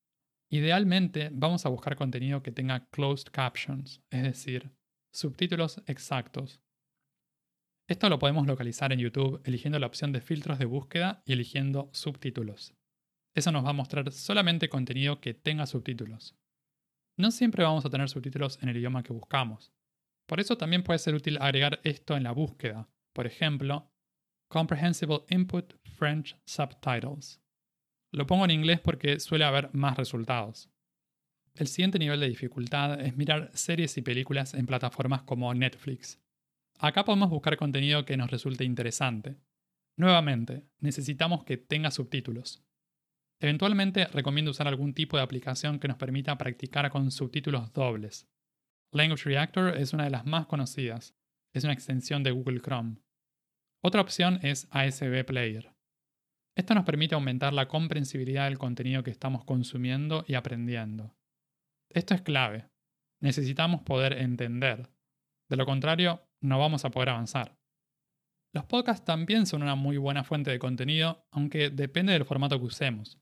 Idealmente 0.50 1.30
vamos 1.34 1.66
a 1.66 1.70
buscar 1.70 1.96
contenido 1.96 2.42
que 2.42 2.52
tenga 2.52 2.86
closed 2.88 3.32
captions, 3.32 4.02
es 4.10 4.24
decir, 4.24 4.72
subtítulos 5.14 5.84
exactos. 5.88 6.62
Esto 7.90 8.10
lo 8.10 8.20
podemos 8.20 8.48
localizar 8.48 8.92
en 8.92 9.00
YouTube 9.00 9.42
eligiendo 9.46 9.80
la 9.80 9.88
opción 9.88 10.12
de 10.12 10.22
filtros 10.22 10.60
de 10.60 10.66
búsqueda 10.66 11.22
y 11.26 11.34
eligiendo 11.34 11.90
subtítulos. 11.94 12.74
Eso 13.36 13.52
nos 13.52 13.66
va 13.66 13.70
a 13.70 13.74
mostrar 13.74 14.12
solamente 14.12 14.70
contenido 14.70 15.22
que 15.22 15.34
tenga 15.34 15.66
subtítulos. 15.66 16.36
No 17.18 17.32
siempre 17.32 17.64
vamos 17.64 17.86
a 17.86 17.90
tener 17.90 18.10
subtítulos 18.10 18.62
en 18.62 18.70
el 18.70 18.78
idioma 18.78 19.04
que 19.04 19.14
buscamos. 19.14 19.72
Por 20.28 20.40
eso 20.40 20.58
también 20.58 20.84
puede 20.84 21.00
ser 21.00 21.16
útil 21.16 21.38
agregar 21.40 21.80
esto 21.84 22.16
en 22.16 22.24
la 22.24 22.32
búsqueda. 22.32 22.90
Por 23.14 23.26
ejemplo, 23.26 23.90
Comprehensible 24.50 25.24
Input 25.30 25.74
French 25.98 26.38
Subtitles. 26.46 27.42
Lo 28.12 28.26
pongo 28.26 28.46
en 28.46 28.52
inglés 28.52 28.80
porque 28.80 29.20
suele 29.20 29.46
haber 29.46 29.70
más 29.74 29.98
resultados. 29.98 30.70
El 31.56 31.68
siguiente 31.68 32.00
nivel 32.00 32.20
de 32.20 32.30
dificultad 32.30 33.02
es 33.02 33.18
mirar 33.18 33.50
series 33.54 33.98
y 33.98 34.02
películas 34.02 34.54
en 34.54 34.66
plataformas 34.66 35.24
como 35.24 35.54
Netflix. 35.54 36.22
Acá 36.80 37.04
podemos 37.04 37.30
buscar 37.30 37.58
contenido 37.58 38.06
que 38.06 38.18
nos 38.18 38.30
resulte 38.30 38.64
interesante. 38.64 39.38
Nuevamente, 39.98 40.68
necesitamos 40.80 41.44
que 41.44 41.58
tenga 41.58 41.90
subtítulos. 41.90 42.64
Eventualmente 43.40 44.06
recomiendo 44.06 44.52
usar 44.52 44.68
algún 44.68 44.94
tipo 44.94 45.18
de 45.18 45.24
aplicación 45.24 45.80
que 45.80 45.88
nos 45.88 45.98
permita 45.98 46.38
practicar 46.38 46.90
con 46.92 47.12
subtítulos 47.12 47.74
dobles. 47.74 48.28
Language 48.92 49.26
Reactor 49.26 49.76
es 49.78 49.94
una 49.94 50.06
de 50.06 50.12
las 50.12 50.26
más 50.26 50.46
conocidas. 50.46 51.16
Es 51.54 51.64
una 51.64 51.74
extensión 51.74 52.24
de 52.24 52.32
Google 52.32 52.62
Chrome. 52.62 52.98
Otra 53.82 54.02
opción 54.02 54.40
es 54.44 54.68
ASB 54.72 55.26
Player. 55.26 55.77
Esto 56.58 56.74
nos 56.74 56.86
permite 56.86 57.14
aumentar 57.14 57.54
la 57.54 57.68
comprensibilidad 57.68 58.46
del 58.46 58.58
contenido 58.58 59.04
que 59.04 59.12
estamos 59.12 59.46
consumiendo 59.46 60.26
y 60.28 60.34
aprendiendo. 60.34 61.16
Esto 61.88 62.16
es 62.16 62.24
clave. 62.24 62.68
Necesitamos 63.22 63.84
poder 63.84 64.14
entender. 64.14 64.90
De 65.52 65.56
lo 65.56 65.68
contrario, 65.68 66.28
no 66.42 66.58
vamos 66.58 66.84
a 66.84 66.90
poder 66.90 67.10
avanzar. 67.10 67.56
Los 68.56 68.66
podcasts 68.66 69.06
también 69.06 69.46
son 69.46 69.62
una 69.62 69.76
muy 69.76 69.98
buena 69.98 70.24
fuente 70.24 70.50
de 70.50 70.58
contenido, 70.58 71.28
aunque 71.32 71.70
depende 71.70 72.14
del 72.14 72.26
formato 72.26 72.58
que 72.58 72.66
usemos. 72.66 73.20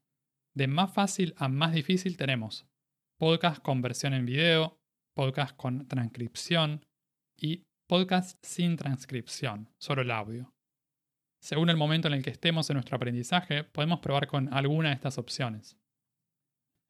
De 0.56 0.67
más 0.67 0.93
fácil 0.93 1.34
a 1.36 1.50
más 1.50 1.74
difícil 1.74 2.15
tenemos 2.15 2.65
podcast 3.19 3.62
con 3.62 3.82
versión 3.82 4.13
en 4.13 4.26
video, 4.26 4.80
podcast 5.13 5.58
con 5.58 5.89
transcripción 5.89 6.86
y 7.38 7.65
podcast 7.89 8.38
sin 8.41 8.78
transcripción, 8.78 9.69
solo 9.78 10.04
el 10.04 10.12
audio. 10.12 10.54
Según 11.45 11.69
el 11.69 11.77
momento 11.77 12.08
en 12.08 12.15
el 12.15 12.23
que 12.23 12.31
estemos 12.31 12.67
en 12.71 12.73
nuestro 12.73 12.95
aprendizaje, 12.95 13.63
podemos 13.63 13.99
probar 13.99 14.25
con 14.25 14.51
alguna 14.51 14.89
de 14.89 14.95
estas 14.95 15.19
opciones. 15.19 15.77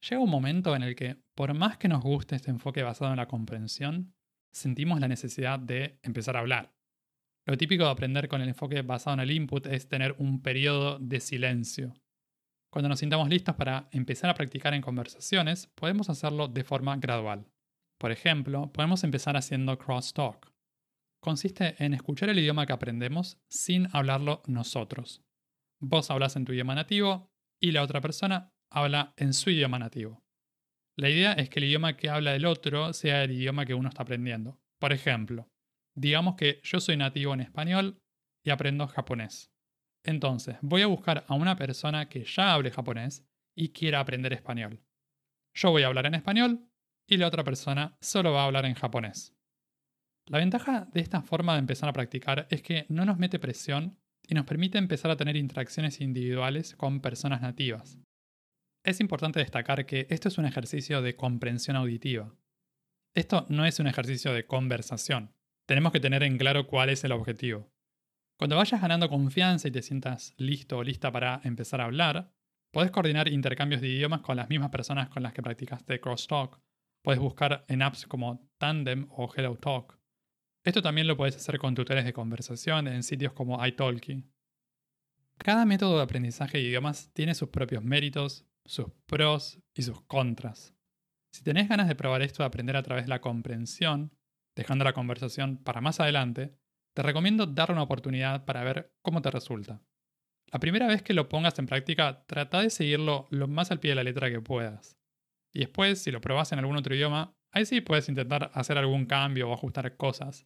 Llega 0.08 0.22
un 0.22 0.30
momento 0.30 0.74
en 0.74 0.82
el 0.82 0.96
que, 0.96 1.18
por 1.34 1.52
más 1.52 1.76
que 1.76 1.88
nos 1.88 2.02
guste 2.02 2.36
este 2.36 2.52
enfoque 2.52 2.82
basado 2.82 3.10
en 3.10 3.18
la 3.18 3.28
comprensión, 3.28 4.14
sentimos 4.54 4.98
la 4.98 5.08
necesidad 5.08 5.58
de 5.58 5.98
empezar 6.02 6.36
a 6.36 6.40
hablar. 6.40 6.72
Lo 7.44 7.58
típico 7.58 7.84
de 7.84 7.90
aprender 7.90 8.28
con 8.28 8.40
el 8.40 8.48
enfoque 8.48 8.80
basado 8.80 9.12
en 9.12 9.20
el 9.20 9.30
input 9.30 9.66
es 9.66 9.90
tener 9.90 10.14
un 10.16 10.40
periodo 10.40 10.98
de 11.00 11.20
silencio. 11.20 11.92
Cuando 12.72 12.88
nos 12.88 13.00
sintamos 13.00 13.28
listos 13.28 13.56
para 13.56 13.90
empezar 13.92 14.30
a 14.30 14.34
practicar 14.34 14.72
en 14.72 14.80
conversaciones, 14.80 15.66
podemos 15.66 16.08
hacerlo 16.08 16.48
de 16.48 16.64
forma 16.64 16.96
gradual. 16.96 17.46
Por 17.98 18.10
ejemplo, 18.10 18.72
podemos 18.72 19.04
empezar 19.04 19.36
haciendo 19.36 19.76
crosstalk 19.76 20.55
consiste 21.26 21.74
en 21.84 21.92
escuchar 21.92 22.28
el 22.28 22.38
idioma 22.38 22.66
que 22.66 22.72
aprendemos 22.72 23.42
sin 23.48 23.88
hablarlo 23.92 24.44
nosotros. 24.46 25.24
Vos 25.80 26.08
hablas 26.12 26.36
en 26.36 26.44
tu 26.44 26.52
idioma 26.52 26.76
nativo 26.76 27.32
y 27.60 27.72
la 27.72 27.82
otra 27.82 28.00
persona 28.00 28.54
habla 28.70 29.12
en 29.16 29.34
su 29.34 29.50
idioma 29.50 29.80
nativo. 29.80 30.24
La 30.96 31.10
idea 31.10 31.32
es 31.32 31.50
que 31.50 31.58
el 31.58 31.64
idioma 31.64 31.96
que 31.96 32.10
habla 32.10 32.36
el 32.36 32.46
otro 32.46 32.92
sea 32.92 33.24
el 33.24 33.32
idioma 33.32 33.66
que 33.66 33.74
uno 33.74 33.88
está 33.88 34.04
aprendiendo. 34.04 34.60
Por 34.78 34.92
ejemplo, 34.92 35.50
digamos 35.96 36.36
que 36.36 36.60
yo 36.62 36.78
soy 36.78 36.96
nativo 36.96 37.34
en 37.34 37.40
español 37.40 38.00
y 38.44 38.50
aprendo 38.50 38.86
japonés. 38.86 39.50
Entonces, 40.04 40.58
voy 40.62 40.82
a 40.82 40.86
buscar 40.86 41.24
a 41.26 41.34
una 41.34 41.56
persona 41.56 42.08
que 42.08 42.22
ya 42.22 42.54
hable 42.54 42.70
japonés 42.70 43.26
y 43.56 43.70
quiera 43.70 43.98
aprender 43.98 44.32
español. 44.32 44.80
Yo 45.54 45.72
voy 45.72 45.82
a 45.82 45.88
hablar 45.88 46.06
en 46.06 46.14
español 46.14 46.70
y 47.08 47.16
la 47.16 47.26
otra 47.26 47.42
persona 47.42 47.96
solo 48.00 48.30
va 48.30 48.42
a 48.42 48.46
hablar 48.46 48.64
en 48.64 48.74
japonés. 48.74 49.35
La 50.28 50.38
ventaja 50.38 50.88
de 50.92 51.00
esta 51.00 51.22
forma 51.22 51.52
de 51.52 51.60
empezar 51.60 51.88
a 51.88 51.92
practicar 51.92 52.48
es 52.50 52.60
que 52.60 52.84
no 52.88 53.04
nos 53.04 53.16
mete 53.18 53.38
presión 53.38 53.96
y 54.26 54.34
nos 54.34 54.44
permite 54.44 54.76
empezar 54.76 55.10
a 55.10 55.16
tener 55.16 55.36
interacciones 55.36 56.00
individuales 56.00 56.74
con 56.74 57.00
personas 57.00 57.42
nativas. 57.42 57.98
Es 58.84 59.00
importante 59.00 59.38
destacar 59.38 59.86
que 59.86 60.08
esto 60.10 60.28
es 60.28 60.38
un 60.38 60.46
ejercicio 60.46 61.00
de 61.00 61.14
comprensión 61.14 61.76
auditiva. 61.76 62.34
Esto 63.14 63.46
no 63.48 63.64
es 63.64 63.78
un 63.78 63.86
ejercicio 63.86 64.32
de 64.32 64.46
conversación. 64.46 65.32
Tenemos 65.66 65.92
que 65.92 66.00
tener 66.00 66.24
en 66.24 66.38
claro 66.38 66.66
cuál 66.66 66.90
es 66.90 67.04
el 67.04 67.12
objetivo. 67.12 67.70
Cuando 68.36 68.56
vayas 68.56 68.82
ganando 68.82 69.08
confianza 69.08 69.68
y 69.68 69.70
te 69.70 69.82
sientas 69.82 70.34
listo 70.36 70.78
o 70.78 70.82
lista 70.82 71.10
para 71.10 71.40
empezar 71.44 71.80
a 71.80 71.84
hablar, 71.84 72.32
puedes 72.72 72.90
coordinar 72.90 73.28
intercambios 73.28 73.80
de 73.80 73.88
idiomas 73.88 74.20
con 74.22 74.36
las 74.36 74.48
mismas 74.48 74.70
personas 74.70 75.08
con 75.08 75.22
las 75.22 75.32
que 75.32 75.42
practicaste 75.42 76.00
crosstalk. 76.00 76.60
Puedes 77.02 77.20
buscar 77.20 77.64
en 77.68 77.82
apps 77.82 78.06
como 78.06 78.50
Tandem 78.58 79.06
o 79.10 79.32
HelloTalk. 79.32 79.96
Esto 80.66 80.82
también 80.82 81.06
lo 81.06 81.16
puedes 81.16 81.36
hacer 81.36 81.60
con 81.60 81.76
tutores 81.76 82.04
de 82.04 82.12
conversación 82.12 82.88
en 82.88 83.04
sitios 83.04 83.32
como 83.32 83.64
italki. 83.64 84.24
Cada 85.38 85.64
método 85.64 85.98
de 85.98 86.02
aprendizaje 86.02 86.58
de 86.58 86.64
idiomas 86.64 87.08
tiene 87.12 87.36
sus 87.36 87.50
propios 87.50 87.84
méritos, 87.84 88.44
sus 88.64 88.86
pros 89.06 89.60
y 89.76 89.82
sus 89.82 90.00
contras. 90.02 90.74
Si 91.32 91.44
tenés 91.44 91.68
ganas 91.68 91.86
de 91.86 91.94
probar 91.94 92.22
esto 92.22 92.42
de 92.42 92.48
aprender 92.48 92.76
a 92.76 92.82
través 92.82 93.04
de 93.04 93.10
la 93.10 93.20
comprensión, 93.20 94.10
dejando 94.56 94.84
la 94.84 94.92
conversación 94.92 95.56
para 95.56 95.80
más 95.80 96.00
adelante, 96.00 96.58
te 96.96 97.02
recomiendo 97.02 97.46
darle 97.46 97.74
una 97.74 97.84
oportunidad 97.84 98.44
para 98.44 98.64
ver 98.64 98.92
cómo 99.02 99.22
te 99.22 99.30
resulta. 99.30 99.80
La 100.48 100.58
primera 100.58 100.88
vez 100.88 101.00
que 101.00 101.14
lo 101.14 101.28
pongas 101.28 101.56
en 101.60 101.66
práctica, 101.66 102.24
trata 102.26 102.60
de 102.60 102.70
seguirlo 102.70 103.28
lo 103.30 103.46
más 103.46 103.70
al 103.70 103.78
pie 103.78 103.92
de 103.92 103.96
la 103.96 104.02
letra 104.02 104.32
que 104.32 104.40
puedas. 104.40 104.98
Y 105.54 105.60
después, 105.60 106.02
si 106.02 106.10
lo 106.10 106.20
probas 106.20 106.50
en 106.50 106.58
algún 106.58 106.76
otro 106.76 106.92
idioma, 106.92 107.36
ahí 107.52 107.64
sí 107.66 107.80
puedes 107.80 108.08
intentar 108.08 108.50
hacer 108.52 108.78
algún 108.78 109.06
cambio 109.06 109.48
o 109.48 109.54
ajustar 109.54 109.96
cosas 109.96 110.44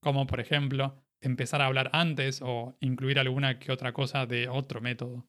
como 0.00 0.26
por 0.26 0.40
ejemplo 0.40 1.02
empezar 1.20 1.60
a 1.62 1.66
hablar 1.66 1.90
antes 1.92 2.40
o 2.42 2.76
incluir 2.80 3.18
alguna 3.18 3.58
que 3.58 3.72
otra 3.72 3.92
cosa 3.92 4.26
de 4.26 4.48
otro 4.48 4.80
método. 4.80 5.28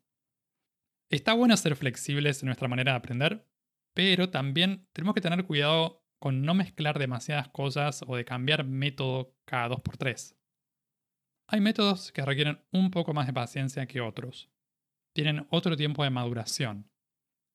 Está 1.10 1.34
bueno 1.34 1.58
ser 1.58 1.76
flexibles 1.76 2.42
en 2.42 2.48
nuestra 2.48 2.70
manera 2.70 2.94
de 2.94 2.98
aprender, 2.98 3.48
pero 3.94 4.30
también 4.30 4.88
tenemos 4.94 5.14
que 5.14 5.22
tener 5.22 5.46
cuidado 5.46 6.06
con 6.20 6.44
no 6.44 6.54
mezclar 6.54 7.00
demasiadas 7.00 7.50
cosas 7.50 8.04
o 8.08 8.16
de 8.16 8.24
cambiar 8.24 8.64
método 8.64 9.36
cada 9.46 9.76
2x3. 9.76 10.38
Hay 11.50 11.60
métodos 11.60 12.14
que 12.14 12.24
requieren 12.24 12.64
un 12.72 12.92
poco 12.92 13.14
más 13.14 13.28
de 13.28 13.34
paciencia 13.34 13.86
que 13.88 14.00
otros. 14.00 14.50
Tienen 15.14 15.48
otro 15.50 15.76
tiempo 15.76 16.04
de 16.04 16.10
maduración. 16.10 16.90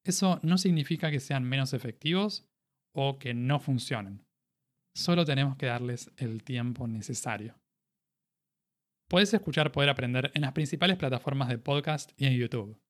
Eso 0.05 0.39
no 0.43 0.59
significa 0.59 1.11
que 1.11 1.21
sean 1.21 1.45
menos 1.45 1.73
efectivos 1.73 2.47
o 2.93 3.19
que 3.19 3.33
no 3.33 3.59
funcionen. 3.59 4.26
Solo 4.97 5.27
tenemos 5.27 5.57
que 5.57 5.67
darles 5.67 6.11
el 6.17 6.43
tiempo 6.43 6.89
necesario. 6.89 7.61
Puedes 9.11 9.35
escuchar 9.35 9.71
Poder 9.71 9.91
Aprender 9.91 10.33
en 10.33 10.41
las 10.41 10.53
principales 10.53 10.97
plataformas 10.97 11.51
de 11.51 11.59
podcast 11.59 12.13
y 12.17 12.25
en 12.25 12.33
YouTube. 12.33 12.81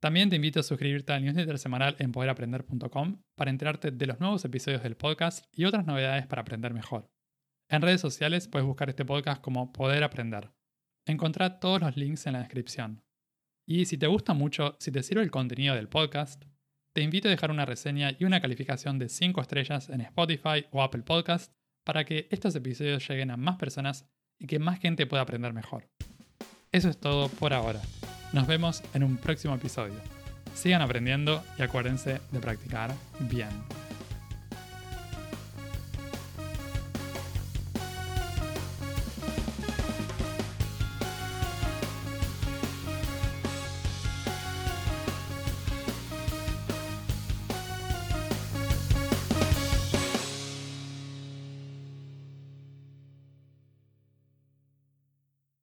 También 0.00 0.30
te 0.30 0.36
invito 0.36 0.60
a 0.60 0.62
suscribirte 0.62 1.12
al 1.12 1.24
newsletter 1.24 1.58
semanal 1.58 1.96
en 1.98 2.12
poderaprender.com 2.12 3.20
para 3.34 3.50
enterarte 3.50 3.90
de 3.90 4.06
los 4.06 4.20
nuevos 4.20 4.44
episodios 4.44 4.84
del 4.84 4.96
podcast 4.96 5.44
y 5.50 5.64
otras 5.64 5.84
novedades 5.84 6.28
para 6.28 6.42
aprender 6.42 6.72
mejor. 6.72 7.10
En 7.68 7.82
redes 7.82 8.00
sociales 8.00 8.46
puedes 8.46 8.64
buscar 8.64 8.88
este 8.88 9.04
podcast 9.04 9.42
como 9.42 9.72
Poder 9.72 10.04
Aprender. 10.04 10.52
Encontrá 11.04 11.58
todos 11.58 11.80
los 11.80 11.96
links 11.96 12.28
en 12.28 12.34
la 12.34 12.38
descripción. 12.38 13.02
Y 13.66 13.86
si 13.86 13.98
te 13.98 14.06
gusta 14.06 14.34
mucho, 14.34 14.76
si 14.78 14.92
te 14.92 15.02
sirve 15.02 15.24
el 15.24 15.32
contenido 15.32 15.74
del 15.74 15.88
podcast, 15.88 16.44
te 16.94 17.02
invito 17.02 17.26
a 17.26 17.32
dejar 17.32 17.50
una 17.50 17.66
reseña 17.66 18.16
y 18.16 18.24
una 18.24 18.40
calificación 18.40 19.00
de 19.00 19.08
5 19.08 19.40
estrellas 19.40 19.90
en 19.90 20.00
Spotify 20.00 20.64
o 20.70 20.82
Apple 20.82 21.02
Podcast 21.02 21.55
para 21.86 22.04
que 22.04 22.26
estos 22.32 22.54
episodios 22.56 23.08
lleguen 23.08 23.30
a 23.30 23.36
más 23.36 23.56
personas 23.56 24.04
y 24.40 24.48
que 24.48 24.58
más 24.58 24.80
gente 24.80 25.06
pueda 25.06 25.22
aprender 25.22 25.52
mejor. 25.52 25.88
Eso 26.72 26.90
es 26.90 26.98
todo 26.98 27.28
por 27.28 27.54
ahora. 27.54 27.80
Nos 28.32 28.48
vemos 28.48 28.82
en 28.92 29.04
un 29.04 29.16
próximo 29.16 29.54
episodio. 29.54 29.94
Sigan 30.52 30.82
aprendiendo 30.82 31.44
y 31.56 31.62
acuérdense 31.62 32.20
de 32.32 32.40
practicar 32.40 32.92
bien. 33.20 33.50